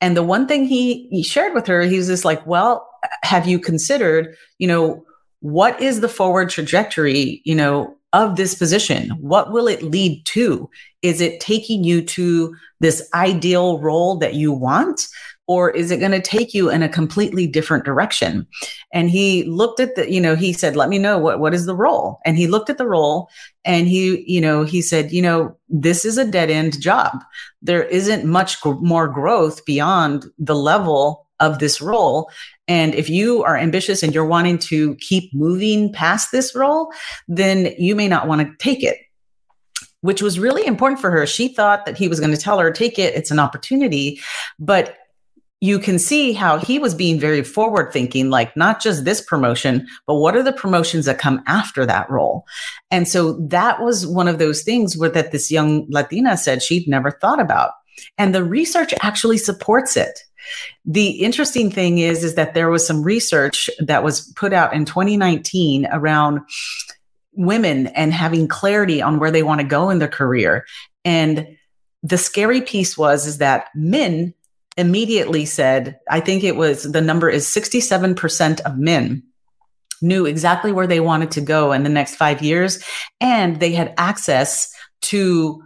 And 0.00 0.16
the 0.16 0.22
one 0.22 0.48
thing 0.48 0.64
he, 0.64 1.08
he 1.10 1.22
shared 1.22 1.54
with 1.54 1.66
her, 1.68 1.82
he 1.82 1.96
was 1.96 2.08
just 2.08 2.24
like, 2.24 2.44
well, 2.46 2.88
have 3.22 3.46
you 3.46 3.58
considered, 3.58 4.36
you 4.58 4.66
know, 4.66 5.04
what 5.40 5.80
is 5.80 6.00
the 6.00 6.08
forward 6.08 6.50
trajectory, 6.50 7.40
you 7.44 7.54
know, 7.54 7.96
of 8.12 8.36
this 8.36 8.54
position? 8.54 9.10
What 9.20 9.52
will 9.52 9.66
it 9.66 9.82
lead 9.82 10.24
to? 10.26 10.68
Is 11.02 11.20
it 11.20 11.40
taking 11.40 11.84
you 11.84 12.02
to 12.02 12.54
this 12.80 13.08
ideal 13.14 13.78
role 13.78 14.16
that 14.18 14.34
you 14.34 14.52
want? 14.52 15.06
Or 15.52 15.70
is 15.70 15.90
it 15.90 15.98
going 15.98 16.12
to 16.12 16.20
take 16.20 16.54
you 16.54 16.70
in 16.70 16.82
a 16.82 16.88
completely 16.88 17.46
different 17.46 17.84
direction? 17.84 18.46
And 18.92 19.10
he 19.10 19.44
looked 19.44 19.80
at 19.80 19.96
the 19.96 20.10
you 20.10 20.20
know 20.20 20.34
he 20.34 20.54
said 20.54 20.76
let 20.76 20.88
me 20.88 20.98
know 20.98 21.18
what 21.18 21.40
what 21.40 21.52
is 21.52 21.66
the 21.66 21.76
role? 21.76 22.20
And 22.24 22.38
he 22.38 22.46
looked 22.46 22.70
at 22.70 22.78
the 22.78 22.88
role 22.88 23.28
and 23.64 23.86
he 23.86 24.24
you 24.26 24.40
know 24.40 24.64
he 24.64 24.80
said 24.80 25.12
you 25.12 25.20
know 25.20 25.54
this 25.68 26.06
is 26.06 26.16
a 26.16 26.24
dead 26.24 26.50
end 26.50 26.80
job. 26.80 27.22
There 27.60 27.82
isn't 27.82 28.24
much 28.24 28.56
more 28.64 29.08
growth 29.08 29.64
beyond 29.66 30.24
the 30.38 30.56
level 30.56 31.26
of 31.38 31.58
this 31.58 31.80
role. 31.82 32.30
And 32.66 32.94
if 32.94 33.10
you 33.10 33.42
are 33.42 33.56
ambitious 33.56 34.02
and 34.02 34.14
you're 34.14 34.24
wanting 34.24 34.58
to 34.70 34.94
keep 34.96 35.34
moving 35.34 35.92
past 35.92 36.30
this 36.32 36.54
role 36.54 36.92
then 37.28 37.74
you 37.76 37.94
may 37.94 38.08
not 38.08 38.26
want 38.26 38.40
to 38.40 38.56
take 38.58 38.82
it. 38.82 38.98
Which 40.00 40.22
was 40.22 40.38
really 40.38 40.66
important 40.66 41.00
for 41.00 41.12
her. 41.12 41.26
She 41.26 41.46
thought 41.46 41.86
that 41.86 41.96
he 41.96 42.08
was 42.08 42.18
going 42.18 42.34
to 42.34 42.40
tell 42.40 42.58
her, 42.58 42.72
take 42.72 42.98
it, 42.98 43.14
it's 43.14 43.30
an 43.30 43.38
opportunity. 43.38 44.20
But 44.58 44.96
you 45.62 45.78
can 45.78 45.96
see 45.96 46.32
how 46.32 46.58
he 46.58 46.80
was 46.80 46.92
being 46.92 47.20
very 47.20 47.44
forward 47.44 47.92
thinking, 47.92 48.30
like 48.30 48.56
not 48.56 48.82
just 48.82 49.04
this 49.04 49.20
promotion, 49.20 49.86
but 50.08 50.16
what 50.16 50.34
are 50.34 50.42
the 50.42 50.52
promotions 50.52 51.04
that 51.04 51.20
come 51.20 51.40
after 51.46 51.86
that 51.86 52.10
role? 52.10 52.44
And 52.90 53.06
so 53.06 53.34
that 53.34 53.80
was 53.80 54.04
one 54.04 54.26
of 54.26 54.40
those 54.40 54.64
things 54.64 54.96
where 54.96 55.08
that 55.10 55.30
this 55.30 55.52
young 55.52 55.86
Latina 55.88 56.36
said 56.36 56.64
she'd 56.64 56.88
never 56.88 57.12
thought 57.12 57.40
about. 57.40 57.70
And 58.18 58.34
the 58.34 58.42
research 58.42 58.92
actually 59.02 59.38
supports 59.38 59.96
it. 59.96 60.18
The 60.84 61.10
interesting 61.10 61.70
thing 61.70 61.98
is, 61.98 62.24
is 62.24 62.34
that 62.34 62.54
there 62.54 62.68
was 62.68 62.84
some 62.84 63.04
research 63.04 63.70
that 63.78 64.02
was 64.02 64.32
put 64.34 64.52
out 64.52 64.74
in 64.74 64.84
2019 64.84 65.86
around 65.92 66.40
women 67.34 67.86
and 67.86 68.12
having 68.12 68.48
clarity 68.48 69.00
on 69.00 69.20
where 69.20 69.30
they 69.30 69.44
want 69.44 69.60
to 69.60 69.66
go 69.66 69.90
in 69.90 70.00
their 70.00 70.08
career. 70.08 70.66
And 71.04 71.46
the 72.02 72.18
scary 72.18 72.62
piece 72.62 72.98
was, 72.98 73.28
is 73.28 73.38
that 73.38 73.68
men 73.76 74.34
immediately 74.76 75.44
said, 75.44 75.98
I 76.08 76.20
think 76.20 76.44
it 76.44 76.56
was 76.56 76.84
the 76.84 77.00
number 77.00 77.28
is 77.28 77.46
67% 77.46 78.60
of 78.60 78.78
men 78.78 79.22
knew 80.00 80.26
exactly 80.26 80.72
where 80.72 80.86
they 80.86 81.00
wanted 81.00 81.30
to 81.32 81.40
go 81.40 81.72
in 81.72 81.84
the 81.84 81.88
next 81.88 82.16
five 82.16 82.42
years. 82.42 82.84
And 83.20 83.60
they 83.60 83.72
had 83.72 83.94
access 83.96 84.74
to 85.02 85.62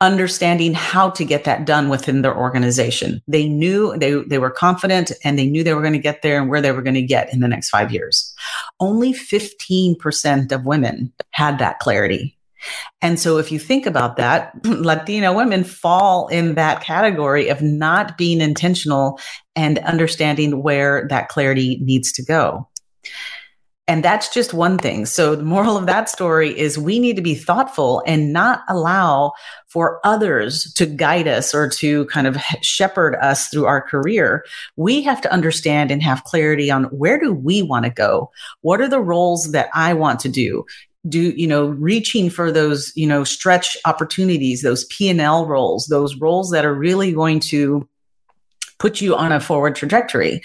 understanding 0.00 0.74
how 0.74 1.10
to 1.10 1.24
get 1.24 1.44
that 1.44 1.64
done 1.64 1.88
within 1.88 2.22
their 2.22 2.36
organization. 2.36 3.20
They 3.26 3.48
knew 3.48 3.96
they, 3.96 4.12
they 4.14 4.38
were 4.38 4.50
confident 4.50 5.10
and 5.24 5.36
they 5.38 5.46
knew 5.46 5.64
they 5.64 5.74
were 5.74 5.82
going 5.82 5.92
to 5.92 5.98
get 5.98 6.22
there 6.22 6.40
and 6.40 6.48
where 6.48 6.60
they 6.60 6.70
were 6.70 6.82
going 6.82 6.94
to 6.94 7.02
get 7.02 7.32
in 7.32 7.40
the 7.40 7.48
next 7.48 7.70
five 7.70 7.92
years. 7.92 8.32
Only 8.78 9.12
15% 9.12 10.52
of 10.52 10.66
women 10.66 11.12
had 11.30 11.58
that 11.58 11.80
clarity. 11.80 12.37
And 13.00 13.18
so, 13.18 13.38
if 13.38 13.52
you 13.52 13.58
think 13.58 13.86
about 13.86 14.16
that, 14.16 14.52
Latina 14.64 15.32
women 15.32 15.64
fall 15.64 16.28
in 16.28 16.54
that 16.54 16.82
category 16.82 17.48
of 17.48 17.62
not 17.62 18.18
being 18.18 18.40
intentional 18.40 19.20
and 19.54 19.78
understanding 19.80 20.62
where 20.62 21.06
that 21.08 21.28
clarity 21.28 21.78
needs 21.82 22.12
to 22.12 22.24
go. 22.24 22.68
And 23.88 24.04
that's 24.04 24.28
just 24.28 24.52
one 24.52 24.76
thing. 24.76 25.06
So, 25.06 25.34
the 25.34 25.44
moral 25.44 25.78
of 25.78 25.86
that 25.86 26.10
story 26.10 26.56
is 26.56 26.78
we 26.78 26.98
need 26.98 27.16
to 27.16 27.22
be 27.22 27.34
thoughtful 27.34 28.02
and 28.06 28.34
not 28.34 28.60
allow 28.68 29.32
for 29.68 29.98
others 30.04 30.70
to 30.74 30.84
guide 30.84 31.26
us 31.26 31.54
or 31.54 31.70
to 31.70 32.04
kind 32.06 32.26
of 32.26 32.36
shepherd 32.60 33.16
us 33.22 33.48
through 33.48 33.64
our 33.64 33.80
career. 33.80 34.44
We 34.76 35.00
have 35.02 35.22
to 35.22 35.32
understand 35.32 35.90
and 35.90 36.02
have 36.02 36.24
clarity 36.24 36.70
on 36.70 36.84
where 36.84 37.18
do 37.18 37.32
we 37.32 37.62
want 37.62 37.86
to 37.86 37.90
go? 37.90 38.30
What 38.60 38.82
are 38.82 38.88
the 38.88 39.00
roles 39.00 39.52
that 39.52 39.70
I 39.72 39.94
want 39.94 40.20
to 40.20 40.28
do? 40.28 40.66
Do 41.08 41.30
you 41.30 41.46
know 41.46 41.66
reaching 41.66 42.30
for 42.30 42.50
those 42.52 42.92
you 42.94 43.06
know 43.06 43.24
stretch 43.24 43.76
opportunities 43.84 44.62
those 44.62 44.84
p&l 44.86 45.46
roles 45.46 45.86
those 45.86 46.16
roles 46.16 46.50
that 46.50 46.64
are 46.64 46.74
really 46.74 47.12
going 47.12 47.40
to 47.40 47.88
put 48.78 49.00
you 49.00 49.16
on 49.16 49.32
a 49.32 49.40
forward 49.40 49.74
trajectory. 49.74 50.40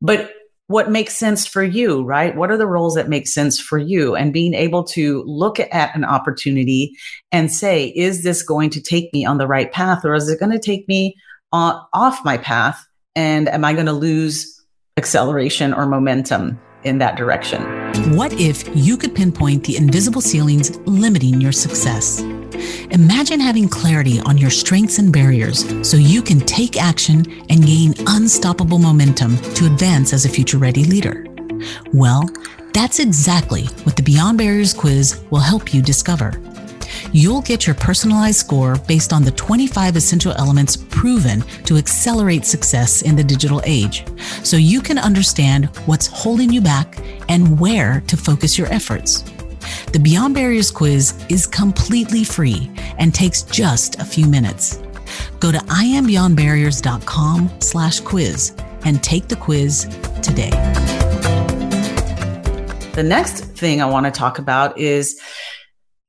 But 0.00 0.32
what 0.66 0.90
makes 0.90 1.16
sense 1.16 1.46
for 1.46 1.62
you 1.62 2.02
right? 2.02 2.36
What 2.36 2.50
are 2.50 2.56
the 2.56 2.66
roles 2.66 2.94
that 2.94 3.08
make 3.08 3.26
sense 3.26 3.58
for 3.58 3.78
you? 3.78 4.14
And 4.14 4.32
being 4.32 4.52
able 4.52 4.84
to 4.84 5.22
look 5.26 5.58
at 5.60 5.94
an 5.96 6.04
opportunity 6.04 6.94
and 7.32 7.50
say 7.50 7.86
is 7.96 8.22
this 8.22 8.42
going 8.42 8.70
to 8.70 8.80
take 8.80 9.12
me 9.12 9.24
on 9.24 9.38
the 9.38 9.46
right 9.46 9.72
path 9.72 10.04
or 10.04 10.14
is 10.14 10.28
it 10.28 10.40
going 10.40 10.52
to 10.52 10.58
take 10.58 10.86
me 10.88 11.16
on, 11.52 11.80
off 11.94 12.24
my 12.24 12.36
path? 12.36 12.84
And 13.16 13.48
am 13.48 13.64
i 13.64 13.72
going 13.72 13.86
to 13.86 13.92
lose 13.92 14.58
acceleration 14.98 15.72
or 15.72 15.86
momentum 15.86 16.60
in 16.82 16.98
that 16.98 17.16
direction. 17.16 17.77
What 17.96 18.32
if 18.34 18.68
you 18.74 18.96
could 18.96 19.14
pinpoint 19.14 19.64
the 19.64 19.76
invisible 19.76 20.20
ceilings 20.20 20.76
limiting 20.80 21.40
your 21.40 21.52
success? 21.52 22.20
Imagine 22.90 23.40
having 23.40 23.68
clarity 23.68 24.20
on 24.20 24.36
your 24.36 24.50
strengths 24.50 24.98
and 24.98 25.12
barriers 25.12 25.64
so 25.88 25.96
you 25.96 26.22
can 26.22 26.40
take 26.40 26.80
action 26.80 27.24
and 27.48 27.64
gain 27.64 27.94
unstoppable 28.06 28.78
momentum 28.78 29.36
to 29.54 29.66
advance 29.66 30.12
as 30.12 30.24
a 30.24 30.28
future 30.28 30.58
ready 30.58 30.84
leader. 30.84 31.26
Well, 31.92 32.28
that's 32.74 32.98
exactly 32.98 33.64
what 33.84 33.96
the 33.96 34.02
Beyond 34.02 34.38
Barriers 34.38 34.74
quiz 34.74 35.22
will 35.30 35.40
help 35.40 35.72
you 35.72 35.80
discover. 35.82 36.32
You'll 37.12 37.42
get 37.42 37.66
your 37.66 37.74
personalized 37.74 38.38
score 38.38 38.76
based 38.86 39.12
on 39.12 39.22
the 39.22 39.30
25 39.30 39.96
essential 39.96 40.32
elements 40.32 40.76
proven 40.76 41.40
to 41.64 41.76
accelerate 41.76 42.44
success 42.44 43.02
in 43.02 43.16
the 43.16 43.24
digital 43.24 43.62
age, 43.64 44.04
so 44.44 44.56
you 44.56 44.82
can 44.82 44.98
understand 44.98 45.66
what's 45.86 46.06
holding 46.06 46.52
you 46.52 46.60
back 46.60 46.98
and 47.28 47.58
where 47.60 48.02
to 48.06 48.16
focus 48.16 48.56
your 48.58 48.72
efforts. 48.72 49.22
The 49.92 49.98
Beyond 49.98 50.34
Barriers 50.34 50.70
quiz 50.70 51.14
is 51.28 51.46
completely 51.46 52.24
free 52.24 52.70
and 52.98 53.14
takes 53.14 53.42
just 53.42 53.98
a 53.98 54.04
few 54.04 54.26
minutes. 54.26 54.82
Go 55.40 55.52
to 55.52 55.58
iambeyondbarriers.com 55.58 57.50
slash 57.60 58.00
quiz 58.00 58.54
and 58.84 59.02
take 59.02 59.28
the 59.28 59.36
quiz 59.36 59.84
today. 60.22 60.50
The 62.94 63.04
next 63.04 63.40
thing 63.56 63.80
I 63.80 63.86
want 63.86 64.06
to 64.06 64.12
talk 64.12 64.38
about 64.38 64.78
is 64.78 65.20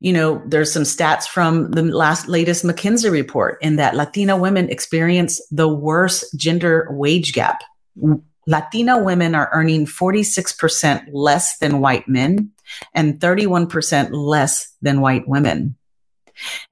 you 0.01 0.13
know, 0.13 0.41
there's 0.45 0.71
some 0.71 0.83
stats 0.83 1.27
from 1.27 1.71
the 1.71 1.83
last 1.83 2.29
latest 2.29 2.63
McKinsey 2.63 3.11
report 3.11 3.57
in 3.61 3.75
that 3.75 3.95
Latina 3.95 4.37
women 4.37 4.69
experience 4.69 5.41
the 5.51 5.67
worst 5.67 6.37
gender 6.37 6.87
wage 6.89 7.33
gap. 7.33 7.61
Latina 8.49 8.97
women 8.97 9.35
are 9.35 9.49
earning 9.53 9.85
46% 9.85 11.05
less 11.11 11.59
than 11.59 11.81
white 11.81 12.09
men 12.09 12.49
and 12.95 13.19
31% 13.19 14.09
less 14.11 14.73
than 14.81 15.01
white 15.01 15.27
women. 15.27 15.75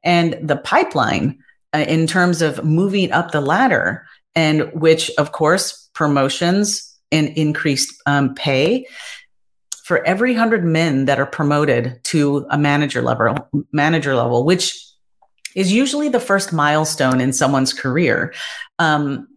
And 0.03 0.39
the 0.41 0.57
pipeline 0.57 1.37
uh, 1.75 1.85
in 1.87 2.07
terms 2.07 2.41
of 2.41 2.65
moving 2.65 3.11
up 3.11 3.29
the 3.29 3.41
ladder, 3.41 4.07
and 4.33 4.71
which, 4.73 5.11
of 5.19 5.33
course, 5.33 5.89
promotions 5.93 6.97
and 7.11 7.27
increased 7.29 7.93
um, 8.07 8.33
pay 8.33 8.87
for 9.83 10.03
every 10.03 10.31
100 10.31 10.65
men 10.65 11.05
that 11.05 11.19
are 11.19 11.27
promoted 11.27 12.03
to 12.05 12.47
a 12.49 12.57
manager 12.57 13.01
level 13.01 13.37
manager 13.71 14.15
level 14.15 14.43
which 14.43 14.77
is 15.55 15.71
usually 15.71 16.09
the 16.09 16.19
first 16.19 16.51
milestone 16.51 17.21
in 17.21 17.31
someone's 17.31 17.71
career 17.71 18.33
um, 18.79 19.27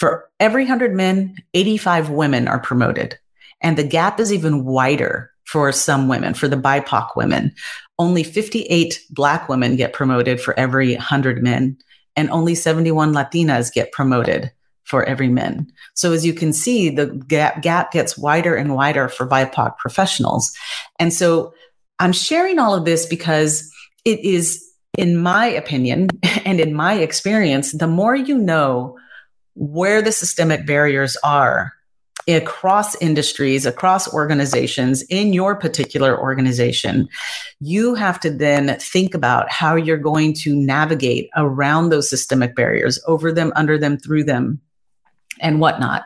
for 0.00 0.28
every 0.40 0.64
100 0.64 0.94
men 0.94 1.36
85 1.54 2.10
women 2.10 2.48
are 2.48 2.58
promoted 2.58 3.16
and 3.60 3.78
the 3.78 3.84
gap 3.84 4.18
is 4.18 4.32
even 4.32 4.64
wider 4.64 5.30
for 5.44 5.70
some 5.70 6.08
women 6.08 6.34
for 6.34 6.48
the 6.48 6.56
bipoc 6.56 7.14
women 7.14 7.54
only 7.98 8.24
58 8.24 9.00
black 9.10 9.48
women 9.48 9.76
get 9.76 9.92
promoted 9.92 10.40
for 10.40 10.58
every 10.58 10.94
100 10.94 11.42
men 11.42 11.76
and 12.16 12.30
only 12.30 12.54
71 12.54 13.12
latinas 13.12 13.72
get 13.72 13.92
promoted 13.92 14.50
for 14.84 15.04
every 15.04 15.28
men. 15.28 15.70
So 15.94 16.12
as 16.12 16.26
you 16.26 16.34
can 16.34 16.52
see, 16.52 16.90
the 16.90 17.06
gap, 17.06 17.62
gap 17.62 17.92
gets 17.92 18.18
wider 18.18 18.56
and 18.56 18.74
wider 18.74 19.08
for 19.08 19.26
BIPOC 19.26 19.78
professionals. 19.78 20.50
And 20.98 21.14
so 21.14 21.54
I'm 22.00 22.12
sharing 22.12 22.58
all 22.58 22.74
of 22.74 22.84
this 22.84 23.06
because 23.06 23.70
it 24.04 24.18
is 24.20 24.66
in 24.98 25.16
my 25.16 25.46
opinion 25.46 26.08
and 26.44 26.58
in 26.58 26.74
my 26.74 26.94
experience, 26.94 27.72
the 27.72 27.86
more 27.86 28.16
you 28.16 28.36
know 28.36 28.98
where 29.54 30.02
the 30.02 30.12
systemic 30.12 30.66
barriers 30.66 31.16
are 31.24 31.72
across 32.28 32.94
industries, 32.96 33.66
across 33.66 34.12
organizations, 34.12 35.02
in 35.04 35.32
your 35.32 35.56
particular 35.56 36.18
organization, 36.18 37.08
you 37.60 37.94
have 37.94 38.20
to 38.20 38.30
then 38.30 38.78
think 38.78 39.14
about 39.14 39.50
how 39.50 39.74
you're 39.74 39.96
going 39.96 40.34
to 40.34 40.54
navigate 40.54 41.28
around 41.36 41.88
those 41.88 42.08
systemic 42.08 42.54
barriers, 42.54 43.02
over 43.06 43.32
them, 43.32 43.52
under 43.56 43.78
them, 43.78 43.98
through 43.98 44.24
them, 44.24 44.60
and 45.40 45.60
whatnot. 45.60 46.04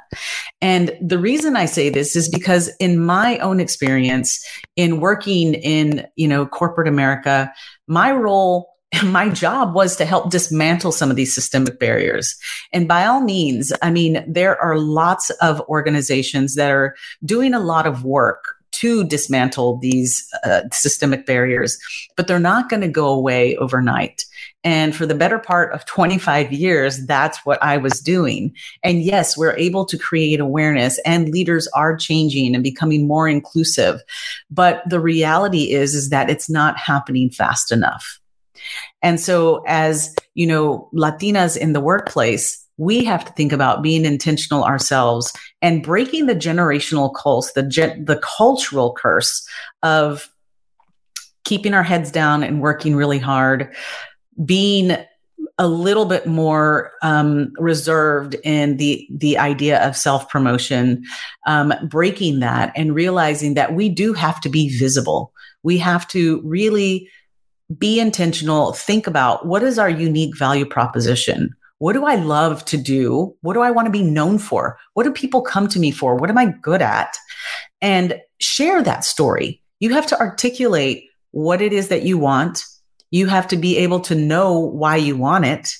And 0.61 0.97
the 1.01 1.19
reason 1.19 1.57
I 1.57 1.67
say 1.67 1.89
this 1.89 2.15
is 2.15 2.29
because 2.29 2.71
in 2.79 3.05
my 3.05 3.39
own 3.39 3.59
experience 3.59 4.45
in 4.77 5.01
working 5.01 5.55
in, 5.55 6.07
you 6.17 6.29
know, 6.29 6.47
corporate 6.47 6.89
America, 6.89 7.53
my 7.89 8.13
role 8.13 8.74
my 9.05 9.29
job 9.29 9.75
was 9.75 9.97
to 9.97 10.05
help 10.05 10.31
dismantle 10.31 10.93
some 10.93 11.11
of 11.11 11.17
these 11.17 11.35
systemic 11.35 11.79
barriers. 11.79 12.37
And 12.73 12.89
by 12.89 13.07
all 13.07 13.21
means, 13.21 13.73
I 13.83 13.91
mean, 13.91 14.25
there 14.27 14.61
are 14.61 14.79
lots 14.79 15.31
of 15.41 15.61
organizations 15.63 16.55
that 16.55 16.71
are 16.71 16.95
doing 17.25 17.55
a 17.55 17.61
lot 17.61 17.87
of 17.87 18.05
work 18.05 18.57
to 18.73 19.05
dismantle 19.05 19.79
these 19.79 20.29
uh, 20.43 20.63
systemic 20.73 21.27
barriers, 21.27 21.79
but 22.17 22.27
they're 22.27 22.41
not 22.41 22.69
going 22.69 22.83
to 22.83 22.89
go 22.89 23.09
away 23.09 23.57
overnight. 23.59 24.25
And 24.65 24.97
for 24.97 25.07
the 25.07 25.15
better 25.15 25.39
part 25.39 25.73
of 25.73 25.85
25 25.85 26.53
years, 26.53 27.07
that's 27.07 27.39
what 27.47 27.63
I 27.63 27.77
was 27.77 28.01
doing. 28.01 28.53
And 28.83 29.03
yes, 29.03 29.37
we're 29.37 29.57
able 29.57 29.85
to 29.87 29.97
create 29.97 30.41
awareness 30.41 30.99
and 31.07 31.29
leaders 31.29 31.69
are 31.69 31.97
changing 31.97 32.53
and 32.55 32.65
becoming 32.65 33.07
more 33.07 33.29
inclusive. 33.29 34.03
But 34.51 34.83
the 34.89 35.01
reality 35.01 35.73
is, 35.73 35.95
is 35.95 36.11
that 36.11 36.29
it's 36.29 36.51
not 36.51 36.77
happening 36.77 37.31
fast 37.31 37.71
enough. 37.71 38.19
And 39.03 39.21
so 39.21 39.63
as, 39.67 40.15
you 40.35 40.47
know, 40.47 40.89
Latinas 40.95 41.57
in 41.57 41.73
the 41.73 41.81
workplace, 41.81 42.61
we 42.77 43.05
have 43.05 43.25
to 43.25 43.33
think 43.33 43.53
about 43.53 43.83
being 43.83 44.05
intentional 44.05 44.65
ourselves 44.65 45.33
and 45.63 45.83
breaking 45.83 46.27
the 46.27 46.35
generational 46.35 47.15
curse, 47.15 47.53
the 47.53 47.63
gen- 47.63 48.05
the 48.05 48.17
cultural 48.17 48.95
curse 48.95 49.47
of 49.83 50.29
keeping 51.45 51.75
our 51.75 51.83
heads 51.83 52.11
down 52.11 52.43
and 52.43 52.61
working 52.61 52.97
really 52.97 53.19
hard, 53.19 53.75
being 54.45 54.97
a 55.59 55.69
little 55.69 56.05
bit 56.05 56.27
more 56.27 56.93
um, 57.03 57.53
reserved 57.59 58.35
in 58.45 58.77
the 58.79 59.07
the 59.11 59.39
idea 59.39 59.87
of 59.87 59.97
self 59.97 60.29
promotion, 60.29 61.05
um, 61.47 61.73
breaking 61.89 62.41
that 62.41 62.73
and 62.75 62.95
realizing 62.95 63.55
that 63.55 63.75
we 63.75 63.89
do 63.89 64.15
have 64.15 64.41
to 64.41 64.49
be 64.49 64.77
visible. 64.77 65.33
We 65.63 65.79
have 65.79 66.09
to 66.09 66.43
really 66.45 67.09
be 67.79 68.01
intentional. 68.01 68.73
Think 68.73 69.07
about 69.07 69.47
what 69.47 69.63
is 69.63 69.79
our 69.79 69.89
unique 69.89 70.37
value 70.37 70.67
proposition. 70.67 71.55
What 71.79 71.95
do 71.95 72.05
I 72.05 72.15
love 72.15 72.65
to 72.67 72.77
do? 72.77 73.35
What 73.41 73.55
do 73.55 73.61
I 73.61 73.71
want 73.71 73.87
to 73.87 73.93
be 73.93 74.03
known 74.03 74.39
for? 74.39 74.79
What 74.95 75.05
do 75.05 75.13
people 75.13 75.43
come 75.43 75.69
to 75.69 75.79
me 75.79 75.91
for? 75.91 76.17
What 76.17 76.31
am 76.31 76.39
I 76.39 76.55
good 76.63 76.83
at? 76.83 77.17
And 77.81 78.21
share 78.41 78.83
that 78.83 79.05
story. 79.05 79.61
You 79.81 79.91
have 79.91 80.07
to 80.07 80.19
articulate 80.19 81.05
what 81.33 81.61
it 81.61 81.73
is 81.73 81.89
that 81.89 82.05
you 82.05 82.17
want 82.17 82.65
you 83.15 83.29
have 83.29 83.47
to 83.47 83.57
be 83.57 83.77
able 83.77 84.01
to 84.01 84.17
know 84.17 84.59
why 84.59 84.97
you 84.97 85.17
want 85.17 85.45
it. 85.45 85.73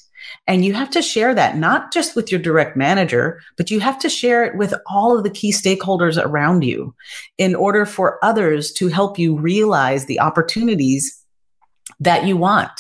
And 0.47 0.65
you 0.65 0.73
have 0.73 0.91
to 0.91 1.03
share 1.03 1.35
that 1.35 1.57
not 1.57 1.93
just 1.93 2.15
with 2.15 2.31
your 2.31 2.41
direct 2.41 2.77
manager, 2.77 3.41
but 3.57 3.73
you 3.73 3.81
have 3.81 3.99
to 3.99 4.09
share 4.09 4.45
it 4.45 4.57
with 4.57 4.73
all 4.89 5.19
of 5.19 5.25
the 5.25 5.31
key 5.31 5.53
stakeholders 5.53 6.17
around 6.17 6.63
you 6.63 6.95
in 7.37 7.57
order 7.57 7.87
for 7.87 8.25
others 8.25 8.73
to 8.75 8.87
help 8.87 9.19
you 9.19 9.37
realize 9.37 10.07
the 10.07 10.21
opportunities 10.21 11.24
that 12.01 12.27
you 12.27 12.37
want. 12.37 12.71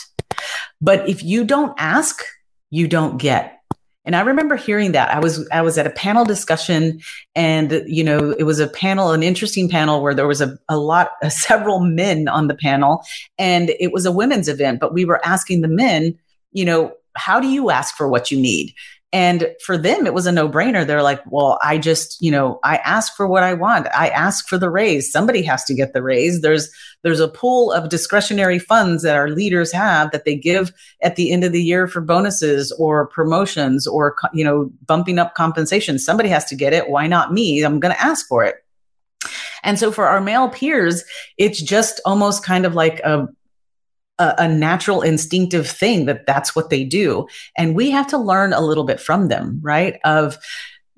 But 0.80 1.08
if 1.08 1.22
you 1.22 1.44
don't 1.44 1.74
ask, 1.78 2.22
you 2.70 2.88
don't 2.88 3.18
get. 3.18 3.60
And 4.04 4.14
I 4.14 4.20
remember 4.20 4.56
hearing 4.56 4.92
that. 4.92 5.14
I 5.14 5.18
was 5.18 5.48
I 5.50 5.62
was 5.62 5.78
at 5.78 5.86
a 5.86 5.90
panel 5.90 6.24
discussion 6.24 7.00
and 7.34 7.82
you 7.86 8.04
know, 8.04 8.32
it 8.32 8.42
was 8.42 8.60
a 8.60 8.68
panel, 8.68 9.12
an 9.12 9.22
interesting 9.22 9.68
panel 9.68 10.02
where 10.02 10.14
there 10.14 10.26
was 10.26 10.42
a, 10.42 10.58
a 10.68 10.76
lot 10.76 11.10
several 11.28 11.80
men 11.80 12.28
on 12.28 12.48
the 12.48 12.54
panel 12.54 13.02
and 13.38 13.70
it 13.80 13.92
was 13.92 14.04
a 14.04 14.12
women's 14.12 14.48
event, 14.48 14.80
but 14.80 14.92
we 14.92 15.04
were 15.04 15.24
asking 15.24 15.62
the 15.62 15.68
men, 15.68 16.18
you 16.52 16.64
know, 16.64 16.92
how 17.16 17.40
do 17.40 17.48
you 17.48 17.70
ask 17.70 17.96
for 17.96 18.08
what 18.08 18.30
you 18.30 18.38
need? 18.38 18.74
And 19.14 19.54
for 19.64 19.78
them, 19.78 20.06
it 20.06 20.12
was 20.12 20.26
a 20.26 20.32
no 20.32 20.48
brainer. 20.48 20.84
They're 20.84 21.00
like, 21.00 21.22
well, 21.30 21.56
I 21.62 21.78
just, 21.78 22.20
you 22.20 22.32
know, 22.32 22.58
I 22.64 22.78
ask 22.78 23.14
for 23.14 23.28
what 23.28 23.44
I 23.44 23.54
want. 23.54 23.86
I 23.96 24.08
ask 24.08 24.48
for 24.48 24.58
the 24.58 24.68
raise. 24.68 25.12
Somebody 25.12 25.40
has 25.42 25.62
to 25.66 25.74
get 25.74 25.92
the 25.92 26.02
raise. 26.02 26.40
There's, 26.40 26.68
there's 27.02 27.20
a 27.20 27.28
pool 27.28 27.70
of 27.70 27.90
discretionary 27.90 28.58
funds 28.58 29.04
that 29.04 29.14
our 29.14 29.30
leaders 29.30 29.70
have 29.70 30.10
that 30.10 30.24
they 30.24 30.34
give 30.34 30.72
at 31.00 31.14
the 31.14 31.30
end 31.30 31.44
of 31.44 31.52
the 31.52 31.62
year 31.62 31.86
for 31.86 32.00
bonuses 32.00 32.72
or 32.72 33.06
promotions 33.06 33.86
or, 33.86 34.16
you 34.32 34.44
know, 34.44 34.68
bumping 34.84 35.20
up 35.20 35.36
compensation. 35.36 35.96
Somebody 35.96 36.28
has 36.30 36.44
to 36.46 36.56
get 36.56 36.72
it. 36.72 36.90
Why 36.90 37.06
not 37.06 37.32
me? 37.32 37.62
I'm 37.62 37.78
going 37.78 37.94
to 37.94 38.02
ask 38.02 38.26
for 38.26 38.42
it. 38.42 38.56
And 39.62 39.78
so 39.78 39.92
for 39.92 40.08
our 40.08 40.20
male 40.20 40.48
peers, 40.48 41.04
it's 41.38 41.62
just 41.62 42.00
almost 42.04 42.44
kind 42.44 42.66
of 42.66 42.74
like 42.74 42.98
a, 43.04 43.28
a, 44.18 44.34
a, 44.38 44.48
natural 44.48 45.02
instinctive 45.02 45.68
thing 45.68 46.06
that 46.06 46.26
that's 46.26 46.54
what 46.54 46.70
they 46.70 46.84
do. 46.84 47.26
And 47.56 47.74
we 47.74 47.90
have 47.90 48.06
to 48.08 48.18
learn 48.18 48.52
a 48.52 48.60
little 48.60 48.84
bit 48.84 49.00
from 49.00 49.28
them, 49.28 49.60
right? 49.62 49.98
Of 50.04 50.38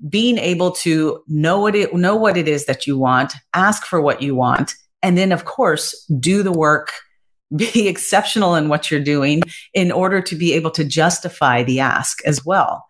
being 0.07 0.37
able 0.37 0.71
to 0.71 1.23
know 1.27 1.59
what 1.59 1.75
it, 1.75 1.93
know 1.93 2.15
what 2.15 2.37
it 2.37 2.47
is 2.47 2.65
that 2.65 2.85
you 2.85 2.97
want, 2.97 3.33
ask 3.53 3.85
for 3.85 4.01
what 4.01 4.21
you 4.21 4.35
want, 4.35 4.75
and 5.01 5.17
then 5.17 5.31
of 5.31 5.45
course 5.45 6.05
do 6.19 6.43
the 6.43 6.51
work, 6.51 6.91
be 7.55 7.87
exceptional 7.87 8.55
in 8.55 8.69
what 8.69 8.91
you're 8.91 8.99
doing 8.99 9.41
in 9.73 9.91
order 9.91 10.21
to 10.21 10.35
be 10.35 10.53
able 10.53 10.71
to 10.71 10.83
justify 10.83 11.63
the 11.63 11.79
ask 11.79 12.23
as 12.25 12.45
well. 12.45 12.85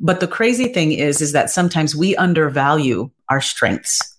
But 0.00 0.18
the 0.18 0.26
crazy 0.26 0.68
thing 0.68 0.90
is, 0.92 1.20
is 1.20 1.32
that 1.32 1.50
sometimes 1.50 1.94
we 1.94 2.16
undervalue 2.16 3.10
our 3.28 3.40
strengths 3.40 4.11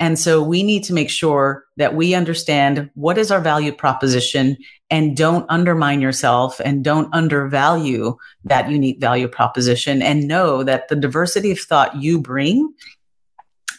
and 0.00 0.18
so 0.18 0.42
we 0.42 0.62
need 0.62 0.84
to 0.84 0.92
make 0.92 1.10
sure 1.10 1.64
that 1.76 1.94
we 1.94 2.14
understand 2.14 2.88
what 2.94 3.18
is 3.18 3.30
our 3.30 3.40
value 3.40 3.72
proposition 3.72 4.56
and 4.90 5.16
don't 5.16 5.44
undermine 5.48 6.00
yourself 6.00 6.60
and 6.64 6.84
don't 6.84 7.12
undervalue 7.12 8.16
that 8.44 8.70
unique 8.70 9.00
value 9.00 9.26
proposition 9.26 10.00
and 10.00 10.28
know 10.28 10.62
that 10.62 10.88
the 10.88 10.96
diversity 10.96 11.50
of 11.50 11.58
thought 11.58 11.96
you 11.96 12.20
bring 12.20 12.72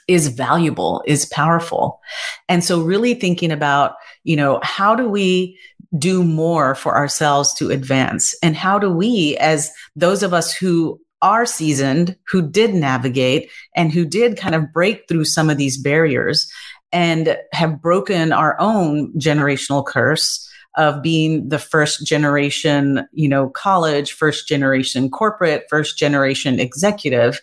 is 0.09 0.27
valuable, 0.27 1.03
is 1.05 1.25
powerful. 1.27 2.01
And 2.49 2.63
so 2.63 2.81
really 2.81 3.13
thinking 3.13 3.51
about, 3.51 3.93
you 4.23 4.35
know, 4.35 4.59
how 4.63 4.95
do 4.95 5.07
we 5.07 5.57
do 5.97 6.23
more 6.23 6.75
for 6.75 6.97
ourselves 6.97 7.53
to 7.55 7.69
advance? 7.69 8.35
And 8.43 8.55
how 8.55 8.79
do 8.79 8.91
we, 8.91 9.37
as 9.37 9.71
those 9.95 10.23
of 10.23 10.33
us 10.33 10.53
who 10.53 10.99
are 11.21 11.45
seasoned, 11.45 12.15
who 12.27 12.41
did 12.41 12.73
navigate 12.73 13.49
and 13.75 13.91
who 13.91 14.05
did 14.05 14.37
kind 14.37 14.55
of 14.55 14.71
break 14.71 15.07
through 15.07 15.25
some 15.25 15.49
of 15.49 15.57
these 15.57 15.77
barriers 15.77 16.51
and 16.91 17.37
have 17.51 17.81
broken 17.81 18.31
our 18.31 18.59
own 18.59 19.13
generational 19.13 19.85
curse 19.85 20.49
of 20.77 21.01
being 21.01 21.49
the 21.49 21.59
first 21.59 22.05
generation, 22.05 23.07
you 23.11 23.27
know, 23.27 23.49
college, 23.49 24.13
first 24.13 24.47
generation 24.47 25.09
corporate, 25.09 25.65
first 25.69 25.97
generation 25.97 26.59
executive, 26.59 27.41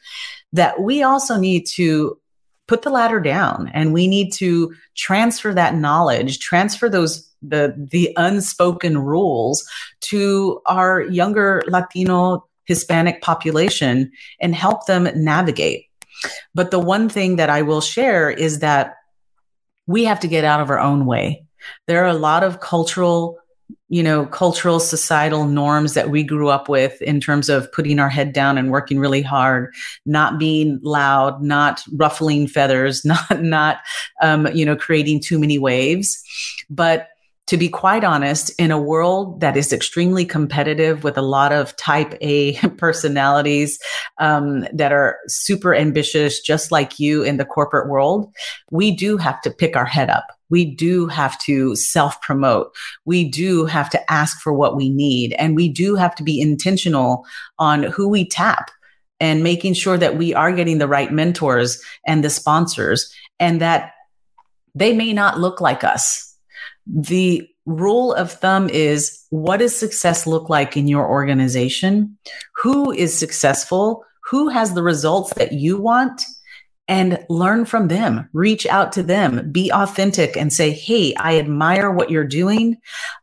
that 0.53 0.81
we 0.81 1.03
also 1.03 1.37
need 1.37 1.67
to 1.67 2.19
put 2.67 2.83
the 2.83 2.91
ladder 2.91 3.21
down 3.21 3.71
and 3.75 3.93
we 3.93 4.09
need 4.09 4.33
to 4.33 4.75
transfer 4.97 5.53
that 5.55 5.75
knowledge, 5.75 6.39
transfer 6.39 6.89
those 6.89 7.31
the 7.43 7.75
the 7.91 8.13
unspoken 8.17 8.99
rules 8.99 9.69
to 10.01 10.61
our 10.67 11.03
younger 11.03 11.63
Latino 11.69 12.47
Hispanic 12.67 13.23
population 13.23 14.13
and 14.41 14.55
help 14.55 14.87
them 14.87 15.09
navigate. 15.15 15.87
But 16.55 16.71
the 16.71 16.79
one 16.79 17.09
thing 17.09 17.37
that 17.37 17.51
I 17.51 17.63
will 17.63 17.81
share 17.81 18.31
is 18.31 18.61
that 18.61 18.95
we 19.87 20.05
have 20.05 20.21
to 20.21 20.29
get 20.29 20.45
out 20.45 20.61
of 20.61 20.71
our 20.71 20.81
own 20.81 21.07
way. 21.07 21.45
There 21.87 22.03
are 22.05 22.09
a 22.09 22.15
lot 22.15 22.43
of 22.43 22.61
cultural, 22.61 23.39
you 23.89 24.03
know, 24.03 24.27
cultural 24.27 24.81
societal 24.81 25.47
norms 25.47 25.95
that 25.95 26.11
we 26.11 26.23
grew 26.23 26.49
up 26.49 26.69
with 26.69 27.01
in 27.03 27.21
terms 27.21 27.49
of 27.49 27.71
putting 27.73 27.99
our 27.99 28.09
head 28.09 28.33
down 28.33 28.59
and 28.59 28.71
working 28.71 28.99
really 28.99 29.23
hard, 29.23 29.73
not 30.05 30.39
being 30.39 30.81
loud, 30.83 31.43
not 31.43 31.83
ruffling 31.93 32.49
feathers, 32.49 33.05
not, 33.05 33.43
not, 33.43 33.79
um, 34.23 34.47
you 34.55 34.65
know, 34.65 34.77
creating 34.77 35.21
too 35.21 35.39
many 35.39 35.59
waves. 35.59 36.23
But 36.69 37.09
to 37.47 37.57
be 37.57 37.69
quite 37.69 38.03
honest, 38.03 38.51
in 38.59 38.73
a 38.73 38.81
world 38.81 39.41
that 39.41 39.57
is 39.57 39.73
extremely 39.73 40.25
competitive 40.25 41.05
with 41.05 41.17
a 41.17 41.23
lot 41.23 41.53
of 41.53 41.77
type 41.77 42.15
A 42.21 42.55
personalities 42.77 43.79
um, 44.19 44.67
that 44.73 44.93
are 44.93 45.19
super 45.29 45.75
ambitious, 45.75 46.41
just 46.41 46.73
like 46.73 46.99
you 46.99 47.23
in 47.23 47.37
the 47.37 47.45
corporate 47.45 47.89
world, 47.89 48.33
we 48.71 48.91
do 48.91 49.17
have 49.17 49.41
to 49.43 49.51
pick 49.51 49.77
our 49.77 49.85
head 49.85 50.11
up. 50.11 50.27
We 50.49 50.65
do 50.65 51.07
have 51.07 51.39
to 51.41 51.75
self 51.77 52.21
promote. 52.21 52.75
We 53.05 53.29
do 53.29 53.67
have 53.67 53.91
to 53.91 54.13
ask 54.13 54.41
for 54.41 54.53
what 54.53 54.77
we 54.77 54.91
need. 54.91 55.35
And 55.35 55.57
we 55.57 55.69
do 55.69 55.95
have 55.95 56.15
to 56.17 56.25
be 56.25 56.41
intentional 56.41 57.27
on 57.59 57.85
who 57.85 58.09
we 58.09 58.29
tap 58.29 58.71
and 59.19 59.43
making 59.43 59.75
sure 59.75 59.97
that 59.99 60.17
we 60.17 60.35
are 60.35 60.53
getting 60.53 60.79
the 60.79 60.89
right 60.89 61.13
mentors 61.13 61.81
and 62.07 62.23
the 62.23 62.31
sponsors 62.31 63.13
and 63.41 63.61
that 63.61 63.93
they 64.75 64.93
may 64.93 65.13
not 65.13 65.41
look 65.41 65.61
like 65.61 65.83
us 65.83 66.26
the 66.87 67.49
rule 67.67 68.15
of 68.15 68.33
thumb 68.33 68.71
is 68.71 69.25
what 69.31 69.59
does 69.59 69.77
success 69.77 70.27
look 70.27 70.49
like 70.49 70.77
in 70.77 70.87
your 70.87 71.09
organization? 71.09 72.17
Who 72.63 72.93
is 72.93 73.17
successful? 73.17 74.05
Who 74.31 74.49
has 74.49 74.75
the 74.75 74.83
results 74.83 75.35
that 75.35 75.53
you 75.53 75.81
want? 75.81 76.25
And 76.89 77.25
learn 77.29 77.65
from 77.65 77.89
them, 77.89 78.29
reach 78.33 78.65
out 78.65 78.93
to 78.93 79.03
them, 79.03 79.51
be 79.51 79.73
authentic 79.73 80.37
and 80.37 80.53
say, 80.53 80.71
Hey, 80.71 81.15
I 81.17 81.37
admire 81.37 81.91
what 81.91 82.11
you're 82.11 82.25
doing. 82.25 82.77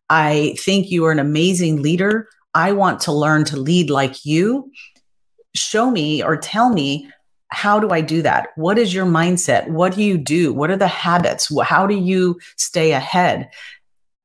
I 0.10 0.56
think 0.60 0.92
you 0.92 1.06
are 1.06 1.14
an 1.14 1.20
amazing 1.20 1.82
leader. 1.82 2.28
I 2.54 2.74
want 2.74 3.00
to 3.02 3.14
learn 3.14 3.46
to 3.46 3.58
lead 3.58 3.90
like 3.90 4.26
you. 4.26 4.70
Show 5.56 5.90
me 5.90 6.22
or 6.22 6.36
tell 6.36 6.72
me 6.72 7.10
how 7.54 7.80
do 7.80 7.90
I 7.92 8.02
do 8.02 8.22
that? 8.24 8.50
What 8.56 8.78
is 8.78 8.94
your 8.94 9.06
mindset? 9.06 9.68
What 9.70 9.96
do 9.96 10.04
you 10.04 10.18
do? 10.18 10.54
What 10.54 10.70
are 10.70 10.78
the 10.78 10.88
habits? 10.88 11.52
How 11.64 11.88
do 11.88 11.96
you 11.96 12.40
stay 12.58 12.92
ahead? 12.92 13.50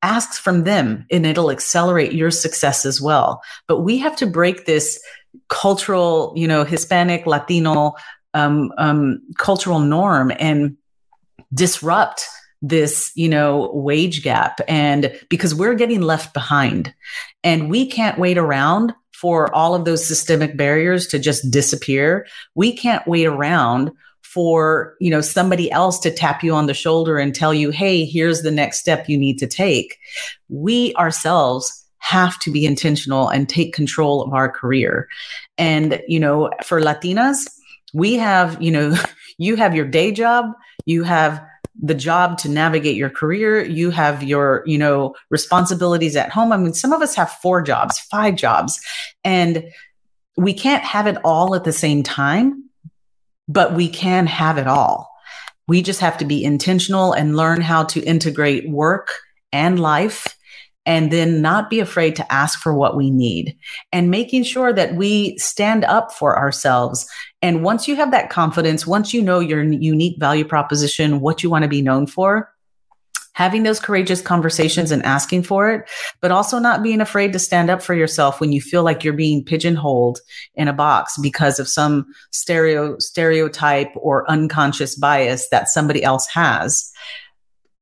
Ask 0.01 0.41
from 0.41 0.63
them 0.63 1.05
and 1.11 1.25
it'll 1.25 1.51
accelerate 1.51 2.13
your 2.13 2.31
success 2.31 2.85
as 2.85 3.01
well. 3.01 3.41
But 3.67 3.81
we 3.81 3.97
have 3.99 4.15
to 4.17 4.27
break 4.27 4.65
this 4.65 5.01
cultural, 5.49 6.33
you 6.35 6.47
know, 6.47 6.63
Hispanic, 6.63 7.25
Latino 7.25 7.95
um, 8.33 8.71
um, 8.77 9.21
cultural 9.37 9.79
norm 9.79 10.31
and 10.39 10.77
disrupt 11.53 12.25
this 12.61 13.11
you 13.15 13.29
know 13.29 13.71
wage 13.73 14.21
gap 14.21 14.59
and 14.67 15.17
because 15.29 15.55
we're 15.55 15.75
getting 15.75 16.01
left 16.01 16.33
behind 16.33 16.93
and 17.41 17.69
we 17.69 17.85
can't 17.85 18.19
wait 18.19 18.37
around 18.37 18.93
for 19.19 19.53
all 19.53 19.75
of 19.75 19.85
those 19.85 20.05
systemic 20.05 20.55
barriers 20.55 21.07
to 21.07 21.19
just 21.19 21.49
disappear 21.51 22.25
we 22.55 22.75
can't 22.75 23.07
wait 23.07 23.25
around 23.25 23.91
for 24.21 24.95
you 24.99 25.09
know 25.09 25.21
somebody 25.21 25.71
else 25.71 25.99
to 25.99 26.11
tap 26.11 26.43
you 26.43 26.53
on 26.53 26.67
the 26.67 26.73
shoulder 26.73 27.17
and 27.17 27.33
tell 27.33 27.53
you 27.53 27.71
hey 27.71 28.05
here's 28.05 28.43
the 28.43 28.51
next 28.51 28.79
step 28.79 29.09
you 29.09 29.17
need 29.17 29.39
to 29.39 29.47
take. 29.47 29.97
We 30.49 30.93
ourselves 30.95 31.83
have 31.97 32.37
to 32.39 32.51
be 32.51 32.65
intentional 32.65 33.27
and 33.27 33.49
take 33.49 33.73
control 33.73 34.21
of 34.21 34.33
our 34.33 34.47
career. 34.47 35.07
And 35.57 36.01
you 36.07 36.19
know 36.19 36.51
for 36.63 36.79
latinas 36.79 37.47
we 37.93 38.15
have, 38.15 38.61
you 38.61 38.71
know, 38.71 38.95
you 39.37 39.55
have 39.55 39.75
your 39.75 39.85
day 39.85 40.11
job, 40.11 40.51
you 40.85 41.03
have 41.03 41.43
the 41.81 41.93
job 41.93 42.37
to 42.39 42.49
navigate 42.49 42.95
your 42.95 43.09
career, 43.09 43.63
you 43.63 43.89
have 43.91 44.23
your, 44.23 44.63
you 44.65 44.77
know, 44.77 45.15
responsibilities 45.29 46.15
at 46.15 46.29
home. 46.29 46.51
I 46.51 46.57
mean, 46.57 46.73
some 46.73 46.93
of 46.93 47.01
us 47.01 47.15
have 47.15 47.31
four 47.31 47.61
jobs, 47.61 47.99
five 47.99 48.35
jobs, 48.35 48.79
and 49.23 49.65
we 50.37 50.53
can't 50.53 50.83
have 50.83 51.07
it 51.07 51.17
all 51.23 51.55
at 51.55 51.63
the 51.63 51.73
same 51.73 52.03
time, 52.03 52.69
but 53.47 53.73
we 53.73 53.89
can 53.89 54.27
have 54.27 54.57
it 54.57 54.67
all. 54.67 55.09
We 55.67 55.81
just 55.81 55.99
have 55.99 56.17
to 56.17 56.25
be 56.25 56.43
intentional 56.43 57.13
and 57.13 57.37
learn 57.37 57.61
how 57.61 57.83
to 57.85 58.01
integrate 58.01 58.69
work 58.69 59.11
and 59.51 59.79
life 59.79 60.35
and 60.89 61.11
then 61.11 61.39
not 61.39 61.69
be 61.69 61.79
afraid 61.79 62.15
to 62.15 62.33
ask 62.33 62.59
for 62.59 62.73
what 62.73 62.97
we 62.97 63.11
need 63.11 63.55
and 63.93 64.09
making 64.09 64.41
sure 64.41 64.73
that 64.73 64.95
we 64.95 65.37
stand 65.37 65.85
up 65.85 66.11
for 66.11 66.35
ourselves. 66.35 67.07
And 67.43 67.63
once 67.63 67.87
you 67.87 67.95
have 67.95 68.09
that 68.09 68.31
confidence, 68.31 68.87
once 68.87 69.13
you 69.13 69.21
know 69.21 69.39
your 69.39 69.61
unique 69.61 70.19
value 70.19 70.45
proposition, 70.45 71.19
what 71.19 71.43
you 71.43 71.49
want 71.51 71.61
to 71.61 71.69
be 71.69 71.83
known 71.83 72.07
for, 72.07 72.51
having 73.33 73.61
those 73.61 73.79
courageous 73.79 74.19
conversations 74.19 74.89
and 74.89 75.05
asking 75.05 75.43
for 75.43 75.71
it, 75.71 75.87
but 76.21 76.31
also 76.31 76.57
not 76.57 76.81
being 76.81 77.01
afraid 77.01 77.33
to 77.33 77.39
stand 77.39 77.69
up 77.69 77.83
for 77.83 77.93
yourself 77.93 78.41
when 78.41 78.51
you 78.51 78.59
feel 78.59 78.81
like 78.81 79.03
you're 79.03 79.13
being 79.13 79.45
pigeonholed 79.45 80.19
in 80.55 80.67
a 80.67 80.73
box 80.73 81.19
because 81.19 81.59
of 81.59 81.67
some 81.67 82.03
stereo 82.31 82.97
stereotype 82.97 83.91
or 83.95 84.27
unconscious 84.27 84.95
bias 84.95 85.49
that 85.49 85.69
somebody 85.69 86.03
else 86.03 86.25
has. 86.25 86.91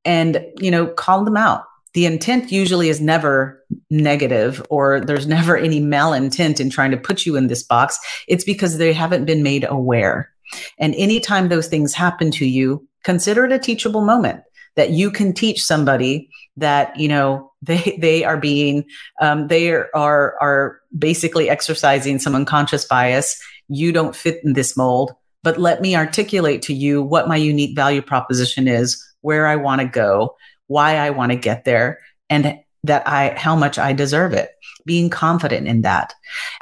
And, 0.03 0.45
you 0.57 0.71
know, 0.71 0.87
call 0.87 1.23
them 1.23 1.37
out 1.37 1.63
the 1.93 2.05
intent 2.05 2.51
usually 2.51 2.89
is 2.89 3.01
never 3.01 3.63
negative 3.89 4.65
or 4.69 4.99
there's 4.99 5.27
never 5.27 5.57
any 5.57 5.81
malintent 5.81 6.59
in 6.59 6.69
trying 6.69 6.91
to 6.91 6.97
put 6.97 7.25
you 7.25 7.35
in 7.35 7.47
this 7.47 7.63
box. 7.63 7.97
It's 8.27 8.43
because 8.43 8.77
they 8.77 8.93
haven't 8.93 9.25
been 9.25 9.43
made 9.43 9.65
aware. 9.67 10.31
And 10.79 10.95
anytime 10.95 11.49
those 11.49 11.67
things 11.67 11.93
happen 11.93 12.31
to 12.31 12.45
you, 12.45 12.87
consider 13.03 13.45
it 13.45 13.51
a 13.51 13.59
teachable 13.59 14.01
moment 14.01 14.41
that 14.75 14.91
you 14.91 15.11
can 15.11 15.33
teach 15.33 15.63
somebody 15.63 16.29
that, 16.55 16.97
you 16.97 17.07
know, 17.07 17.51
they, 17.61 17.97
they 17.99 18.23
are 18.23 18.37
being, 18.37 18.85
um, 19.19 19.47
they 19.47 19.71
are, 19.71 20.35
are, 20.39 20.79
basically 20.97 21.49
exercising 21.49 22.17
some 22.17 22.33
unconscious 22.33 22.85
bias. 22.85 23.39
You 23.67 23.91
don't 23.91 24.15
fit 24.15 24.39
in 24.43 24.53
this 24.53 24.77
mold, 24.77 25.13
but 25.43 25.59
let 25.59 25.81
me 25.81 25.95
articulate 25.95 26.61
to 26.63 26.73
you 26.73 27.03
what 27.03 27.27
my 27.27 27.35
unique 27.35 27.75
value 27.75 28.01
proposition 28.01 28.67
is, 28.67 29.03
where 29.21 29.45
I 29.45 29.57
want 29.57 29.81
to 29.81 29.87
go, 29.87 30.35
why 30.67 30.97
I 30.97 31.09
want 31.09 31.31
to 31.31 31.37
get 31.37 31.65
there 31.65 31.99
and 32.29 32.59
that 32.83 33.07
I, 33.07 33.33
how 33.37 33.55
much 33.55 33.79
I 33.79 33.93
deserve 33.93 34.33
it, 34.33 34.51
being 34.85 35.09
confident 35.09 35.67
in 35.67 35.81
that. 35.81 36.13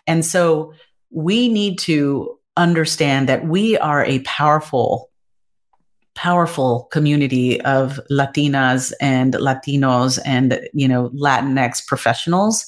And 0.07 0.25
so 0.25 0.73
we 1.11 1.49
need 1.49 1.79
to 1.79 2.37
understand 2.57 3.29
that 3.29 3.45
we 3.45 3.77
are 3.77 4.03
a 4.05 4.19
powerful, 4.19 5.09
powerful 6.15 6.87
community 6.91 7.61
of 7.61 7.99
Latinas 8.09 8.93
and 9.01 9.33
Latinos 9.33 10.19
and, 10.25 10.61
you 10.73 10.87
know, 10.87 11.09
Latinx 11.09 11.85
professionals. 11.85 12.65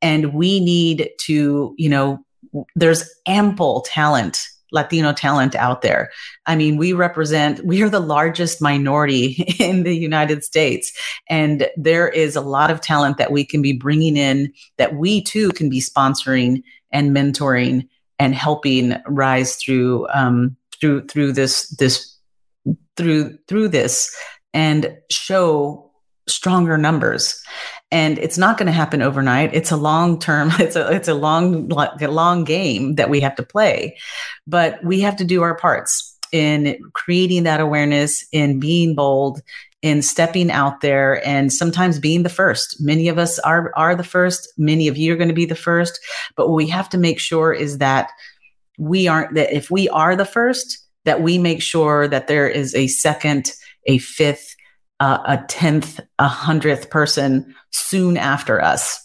And 0.00 0.32
we 0.32 0.60
need 0.60 1.10
to, 1.20 1.74
you 1.76 1.88
know, 1.88 2.24
there's 2.74 3.08
ample 3.26 3.82
talent 3.82 4.48
Latino 4.76 5.12
talent 5.12 5.56
out 5.56 5.82
there. 5.82 6.10
I 6.46 6.54
mean, 6.54 6.76
we 6.76 6.92
represent, 6.92 7.64
we 7.64 7.82
are 7.82 7.88
the 7.88 7.98
largest 8.00 8.62
minority 8.62 9.44
in 9.58 9.82
the 9.82 9.96
United 9.96 10.44
States. 10.44 10.92
And 11.28 11.68
there 11.76 12.08
is 12.08 12.36
a 12.36 12.40
lot 12.40 12.70
of 12.70 12.80
talent 12.80 13.18
that 13.18 13.32
we 13.32 13.44
can 13.44 13.62
be 13.62 13.72
bringing 13.72 14.16
in 14.16 14.52
that 14.76 14.94
we 14.94 15.22
too 15.22 15.50
can 15.50 15.68
be 15.68 15.80
sponsoring 15.80 16.62
and 16.92 17.10
mentoring 17.10 17.88
and 18.18 18.34
helping 18.34 18.94
rise 19.06 19.56
through, 19.56 20.06
um, 20.14 20.56
through, 20.80 21.06
through 21.06 21.32
this, 21.32 21.68
this, 21.70 22.16
through, 22.96 23.36
through 23.48 23.68
this 23.68 24.14
and 24.54 24.96
show 25.10 25.90
stronger 26.28 26.76
numbers 26.78 27.42
and 27.90 28.18
it's 28.18 28.38
not 28.38 28.58
going 28.58 28.66
to 28.66 28.72
happen 28.72 29.00
overnight. 29.00 29.54
It's 29.54 29.70
a 29.70 29.76
long 29.76 30.18
term 30.18 30.50
it's 30.58 30.76
a 30.76 30.92
it's 30.92 31.08
a 31.08 31.14
long 31.14 31.70
a 31.72 32.08
long 32.08 32.44
game 32.44 32.94
that 32.96 33.10
we 33.10 33.20
have 33.20 33.36
to 33.36 33.42
play 33.42 33.96
but 34.46 34.82
we 34.84 35.00
have 35.00 35.16
to 35.16 35.24
do 35.24 35.42
our 35.42 35.56
parts 35.56 36.16
in 36.32 36.78
creating 36.92 37.44
that 37.44 37.60
awareness 37.60 38.26
in 38.32 38.58
being 38.58 38.94
bold 38.94 39.40
in 39.82 40.02
stepping 40.02 40.50
out 40.50 40.80
there 40.80 41.24
and 41.26 41.52
sometimes 41.52 42.00
being 42.00 42.24
the 42.24 42.28
first. 42.28 42.76
Many 42.80 43.08
of 43.08 43.18
us 43.18 43.38
are 43.40 43.72
are 43.76 43.94
the 43.94 44.02
first. 44.02 44.52
Many 44.58 44.88
of 44.88 44.96
you 44.96 45.12
are 45.12 45.16
going 45.16 45.28
to 45.28 45.34
be 45.34 45.44
the 45.44 45.54
first. 45.54 46.00
But 46.36 46.48
what 46.48 46.56
we 46.56 46.68
have 46.68 46.88
to 46.88 46.98
make 46.98 47.20
sure 47.20 47.52
is 47.52 47.78
that 47.78 48.10
we 48.78 49.06
aren't 49.06 49.34
that 49.34 49.54
if 49.54 49.70
we 49.70 49.88
are 49.90 50.16
the 50.16 50.24
first 50.24 50.78
that 51.04 51.22
we 51.22 51.38
make 51.38 51.62
sure 51.62 52.08
that 52.08 52.26
there 52.26 52.48
is 52.48 52.74
a 52.74 52.88
second 52.88 53.52
a 53.86 53.98
fifth 53.98 54.55
uh, 55.00 55.18
a 55.24 55.44
tenth, 55.48 56.00
a 56.18 56.28
hundredth 56.28 56.90
person 56.90 57.54
soon 57.70 58.16
after 58.16 58.62
us. 58.62 59.02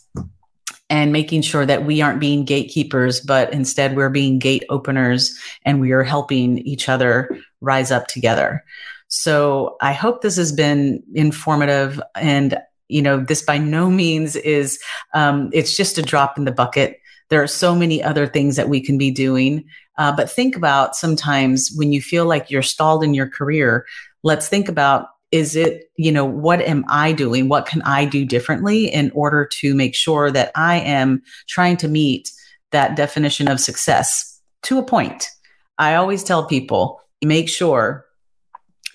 And 0.90 1.14
making 1.14 1.44
sure 1.44 1.66
that 1.66 1.86
we 1.86 2.02
aren't 2.02 2.20
being 2.20 2.44
gatekeepers, 2.44 3.22
but 3.22 3.54
instead 3.54 3.96
we're 3.96 4.10
being 4.10 4.40
gate 4.40 4.66
openers 4.70 5.34
and 5.64 5.80
we 5.80 5.94
are 5.94 6.04
helping 6.04 6.58
each 6.60 6.90
other 6.90 7.38
rise 7.62 7.92
up 7.92 8.08
together. 8.08 8.62
So 9.08 9.78
I 9.82 9.94
hope 9.94 10.22
this 10.22 10.36
has 10.36 10.52
been 10.52 11.02
informative 11.14 12.02
and 12.16 12.58
you 12.92 13.02
know 13.02 13.20
this 13.20 13.42
by 13.42 13.58
no 13.58 13.90
means 13.90 14.36
is 14.36 14.80
um, 15.14 15.50
it's 15.54 15.76
just 15.76 15.98
a 15.98 16.02
drop 16.02 16.38
in 16.38 16.46
the 16.46 16.52
bucket 16.52 17.00
there 17.30 17.42
are 17.42 17.48
so 17.48 17.74
many 17.74 18.04
other 18.04 18.28
things 18.28 18.58
that 18.58 18.68
we 18.68 18.82
can 18.82 18.98
be 18.98 19.10
doing 19.10 19.64
uh, 19.98 20.14
but 20.14 20.30
think 20.30 20.56
about 20.56 20.96
sometimes 20.96 21.72
when 21.76 21.92
you 21.94 22.02
feel 22.02 22.26
like 22.26 22.52
you're 22.52 22.62
stalled 22.62 23.04
in 23.04 23.14
your 23.14 23.30
career 23.30 23.86
let's 24.24 24.50
think 24.50 24.68
about 24.68 25.08
is 25.32 25.56
it 25.56 25.90
you 25.96 26.12
know 26.12 26.26
what 26.26 26.62
am 26.62 26.84
i 26.90 27.12
doing? 27.12 27.50
What 27.50 27.66
can 27.66 27.82
i 27.84 28.06
do 28.06 28.26
differently 28.26 28.86
in 28.86 29.12
order 29.14 29.46
to 29.60 29.74
make 29.74 29.96
sure 29.96 30.32
that 30.32 30.52
i 30.56 30.78
am 30.80 31.22
trying 31.48 31.78
to 31.78 31.88
meet 31.88 32.30
that 32.72 32.96
definition 32.96 33.48
of 33.48 33.60
success 33.60 34.40
to 34.64 34.78
a 34.78 34.84
point? 34.84 35.30
I 35.78 35.96
always 35.96 36.24
tell 36.24 36.46
people 36.46 37.02
make 37.24 37.50
sure 37.50 38.06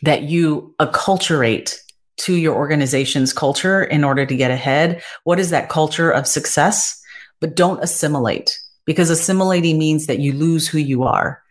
that 0.03 0.23
you 0.23 0.75
acculturate 0.81 1.77
to 2.19 2.35
your 2.35 2.55
organization's 2.55 3.33
culture 3.33 3.83
in 3.85 4.05
order 4.05 4.25
to 4.25 4.37
get 4.37 4.51
ahead. 4.51 5.03
What 5.25 5.39
is 5.39 5.51
that 5.51 5.69
culture 5.69 6.11
of 6.11 6.27
success? 6.27 7.01
But 7.41 7.57
don't 7.57 7.83
assimilate 7.83 8.59
because 8.87 9.11
assimilating 9.11 9.79
means 9.79 10.07
that 10.07 10.21
you 10.21 10.33
lose 10.33 10.67
who 10.67 10.79
you 10.79 11.03
are 11.03 11.43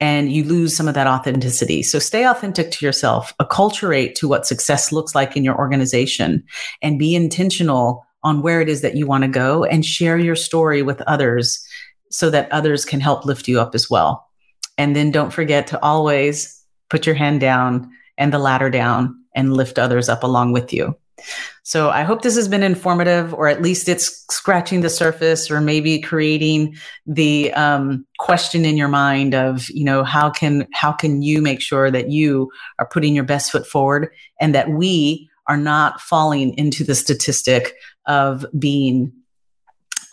and 0.00 0.32
you 0.32 0.44
lose 0.44 0.76
some 0.76 0.88
of 0.88 0.94
that 0.94 1.06
authenticity. 1.06 1.82
So 1.82 1.98
stay 1.98 2.26
authentic 2.26 2.70
to 2.72 2.86
yourself, 2.86 3.34
acculturate 3.40 4.14
to 4.16 4.28
what 4.28 4.46
success 4.46 4.92
looks 4.92 5.14
like 5.14 5.36
in 5.36 5.44
your 5.44 5.58
organization 5.58 6.44
and 6.82 6.98
be 6.98 7.14
intentional 7.14 8.06
on 8.22 8.42
where 8.42 8.60
it 8.60 8.68
is 8.68 8.80
that 8.82 8.96
you 8.96 9.06
want 9.06 9.22
to 9.22 9.28
go 9.28 9.64
and 9.64 9.84
share 9.84 10.18
your 10.18 10.36
story 10.36 10.82
with 10.82 11.00
others 11.02 11.64
so 12.10 12.30
that 12.30 12.50
others 12.52 12.84
can 12.84 13.00
help 13.00 13.24
lift 13.24 13.48
you 13.48 13.60
up 13.60 13.74
as 13.74 13.90
well. 13.90 14.26
And 14.76 14.94
then 14.94 15.10
don't 15.10 15.32
forget 15.32 15.66
to 15.68 15.82
always 15.82 16.62
put 16.90 17.06
your 17.06 17.14
hand 17.14 17.40
down 17.40 17.90
and 18.16 18.32
the 18.32 18.38
ladder 18.38 18.70
down 18.70 19.14
and 19.34 19.52
lift 19.52 19.78
others 19.78 20.08
up 20.08 20.22
along 20.22 20.52
with 20.52 20.72
you. 20.72 20.96
So 21.68 21.90
I 21.90 22.02
hope 22.02 22.22
this 22.22 22.36
has 22.36 22.48
been 22.48 22.62
informative, 22.62 23.34
or 23.34 23.46
at 23.46 23.60
least 23.60 23.90
it's 23.90 24.24
scratching 24.30 24.80
the 24.80 24.88
surface, 24.88 25.50
or 25.50 25.60
maybe 25.60 26.00
creating 26.00 26.76
the 27.04 27.52
um, 27.52 28.06
question 28.18 28.64
in 28.64 28.78
your 28.78 28.88
mind 28.88 29.34
of, 29.34 29.68
you 29.68 29.84
know, 29.84 30.02
how 30.02 30.30
can 30.30 30.66
how 30.72 30.92
can 30.92 31.20
you 31.20 31.42
make 31.42 31.60
sure 31.60 31.90
that 31.90 32.08
you 32.08 32.50
are 32.78 32.88
putting 32.88 33.14
your 33.14 33.24
best 33.24 33.52
foot 33.52 33.66
forward, 33.66 34.08
and 34.40 34.54
that 34.54 34.70
we 34.70 35.28
are 35.46 35.58
not 35.58 36.00
falling 36.00 36.56
into 36.56 36.84
the 36.84 36.94
statistic 36.94 37.74
of 38.06 38.46
being 38.58 39.12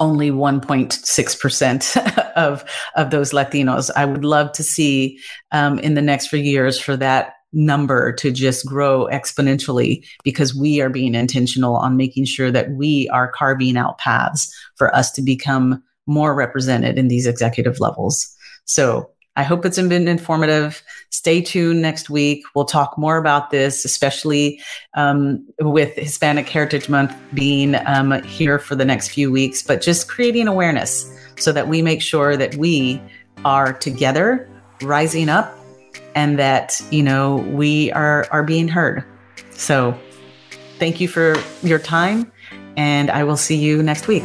only 0.02 0.32
1.6% 0.32 2.28
of, 2.36 2.66
of 2.98 3.12
those 3.12 3.32
Latinos. 3.32 3.90
I 3.96 4.04
would 4.04 4.26
love 4.26 4.52
to 4.52 4.64
see 4.64 5.20
um, 5.54 5.80
in 5.80 5.94
the 5.94 6.02
next 6.02 6.28
few 6.28 6.40
years 6.40 6.78
for 6.78 6.98
that 6.98 7.36
number 7.56 8.12
to 8.14 8.32
just 8.32 8.66
grow 8.66 9.08
exponentially 9.12 10.06
because 10.24 10.54
we 10.54 10.82
are 10.82 10.90
being 10.90 11.16
intentional 11.16 11.76
on 11.78 11.98
making 11.98 12.26
sure 12.26 12.52
that 12.52 12.72
we 12.72 13.10
are 13.10 13.32
carving 13.32 13.78
out 13.78 13.98
paths 13.98 14.54
for 14.76 14.94
us 14.94 15.12
to 15.14 15.22
become 15.22 15.82
more 16.06 16.36
represented 16.36 17.00
in 17.00 17.08
these 17.08 17.26
executive 17.26 17.80
levels. 17.80 18.36
So 18.66 19.10
I 19.38 19.44
hope 19.44 19.66
it's 19.66 19.78
been 19.78 20.08
informative. 20.08 20.82
Stay 21.10 21.42
tuned 21.42 21.82
next 21.82 22.10
week. 22.10 22.44
We'll 22.56 22.66
talk 22.66 22.98
more 22.98 23.18
about 23.18 23.52
this, 23.52 23.84
especially 23.84 24.62
um, 24.94 25.46
with 25.60 25.94
Hispanic 25.96 26.48
Heritage 26.48 26.88
Month 26.88 27.14
being 27.34 27.76
um, 27.86 28.22
here 28.24 28.60
for 28.60 28.76
the 28.76 28.86
next 28.86 29.10
few 29.10 29.32
weeks, 29.32 29.62
but 29.62 29.82
just 29.82 30.08
creating 30.08 30.48
awareness 30.48 31.12
so 31.38 31.52
that 31.52 31.68
we 31.68 31.82
make 31.82 32.02
sure 32.02 32.38
that 32.38 32.56
we 32.56 33.02
are 33.44 33.74
together, 33.74 34.50
rising 34.82 35.28
up, 35.28 35.55
and 36.16 36.40
that, 36.40 36.82
you 36.90 37.04
know, 37.04 37.36
we 37.36 37.92
are, 37.92 38.28
are 38.32 38.44
being 38.44 38.68
heard. 38.68 39.04
So 39.52 39.98
thank 40.80 41.00
you 41.00 41.08
for 41.08 41.36
your 41.62 41.80
time, 41.80 42.32
and 42.78 43.12
I 43.12 43.24
will 43.24 43.38
see 43.38 43.58
you 43.58 43.84
next 43.84 44.08
week. 44.08 44.24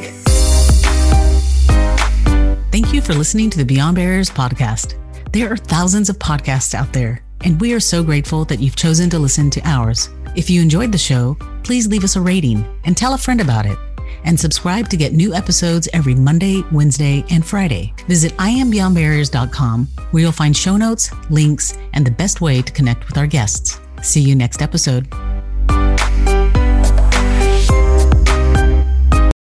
Thank 2.71 2.95
you 2.95 3.03
for 3.03 3.13
listening 3.13 3.51
to 3.51 3.59
the 3.59 3.65
Beyond 3.65 3.97
Barriers 3.97 4.31
podcast. 4.31 4.95
There 5.33 5.53
are 5.53 5.57
thousands 5.57 6.09
of 6.09 6.19
podcasts 6.19 6.75
out 6.75 6.93
there, 6.93 7.23
and 7.43 7.61
we 7.61 7.73
are 7.75 7.81
so 7.81 8.03
grateful 8.03 8.45
that 8.47 8.61
you've 8.61 8.77
chosen 8.77 9.11
to 9.11 9.19
listen 9.19 9.51
to 9.51 9.61
ours. 9.65 10.09
If 10.37 10.49
you 10.49 10.63
enjoyed 10.63 10.93
the 10.93 10.99
show, 10.99 11.37
please 11.65 11.89
leave 11.89 12.05
us 12.05 12.17
a 12.17 12.21
rating 12.21 12.65
and 12.85 12.97
tell 12.97 13.15
a 13.15 13.19
friend 13.19 13.41
about 13.41 13.67
it. 13.67 13.77
And 14.25 14.39
subscribe 14.39 14.89
to 14.91 14.97
get 14.97 15.13
new 15.13 15.35
episodes 15.35 15.89
every 15.93 16.15
Monday, 16.15 16.63
Wednesday, 16.73 17.25
and 17.31 17.45
Friday. 17.45 17.93
Visit 18.07 18.33
iambeyondbarriers.com 18.33 19.87
where 20.11 20.23
you'll 20.23 20.33
find 20.33 20.57
show 20.57 20.77
notes, 20.77 21.11
links, 21.31 21.77
and 21.93 22.07
the 22.07 22.11
best 22.11 22.41
way 22.41 22.63
to 22.63 22.73
connect 22.73 23.07
with 23.09 23.19
our 23.19 23.27
guests. 23.27 23.81
See 24.03 24.21
you 24.21 24.35
next 24.35 24.63
episode. 24.63 25.09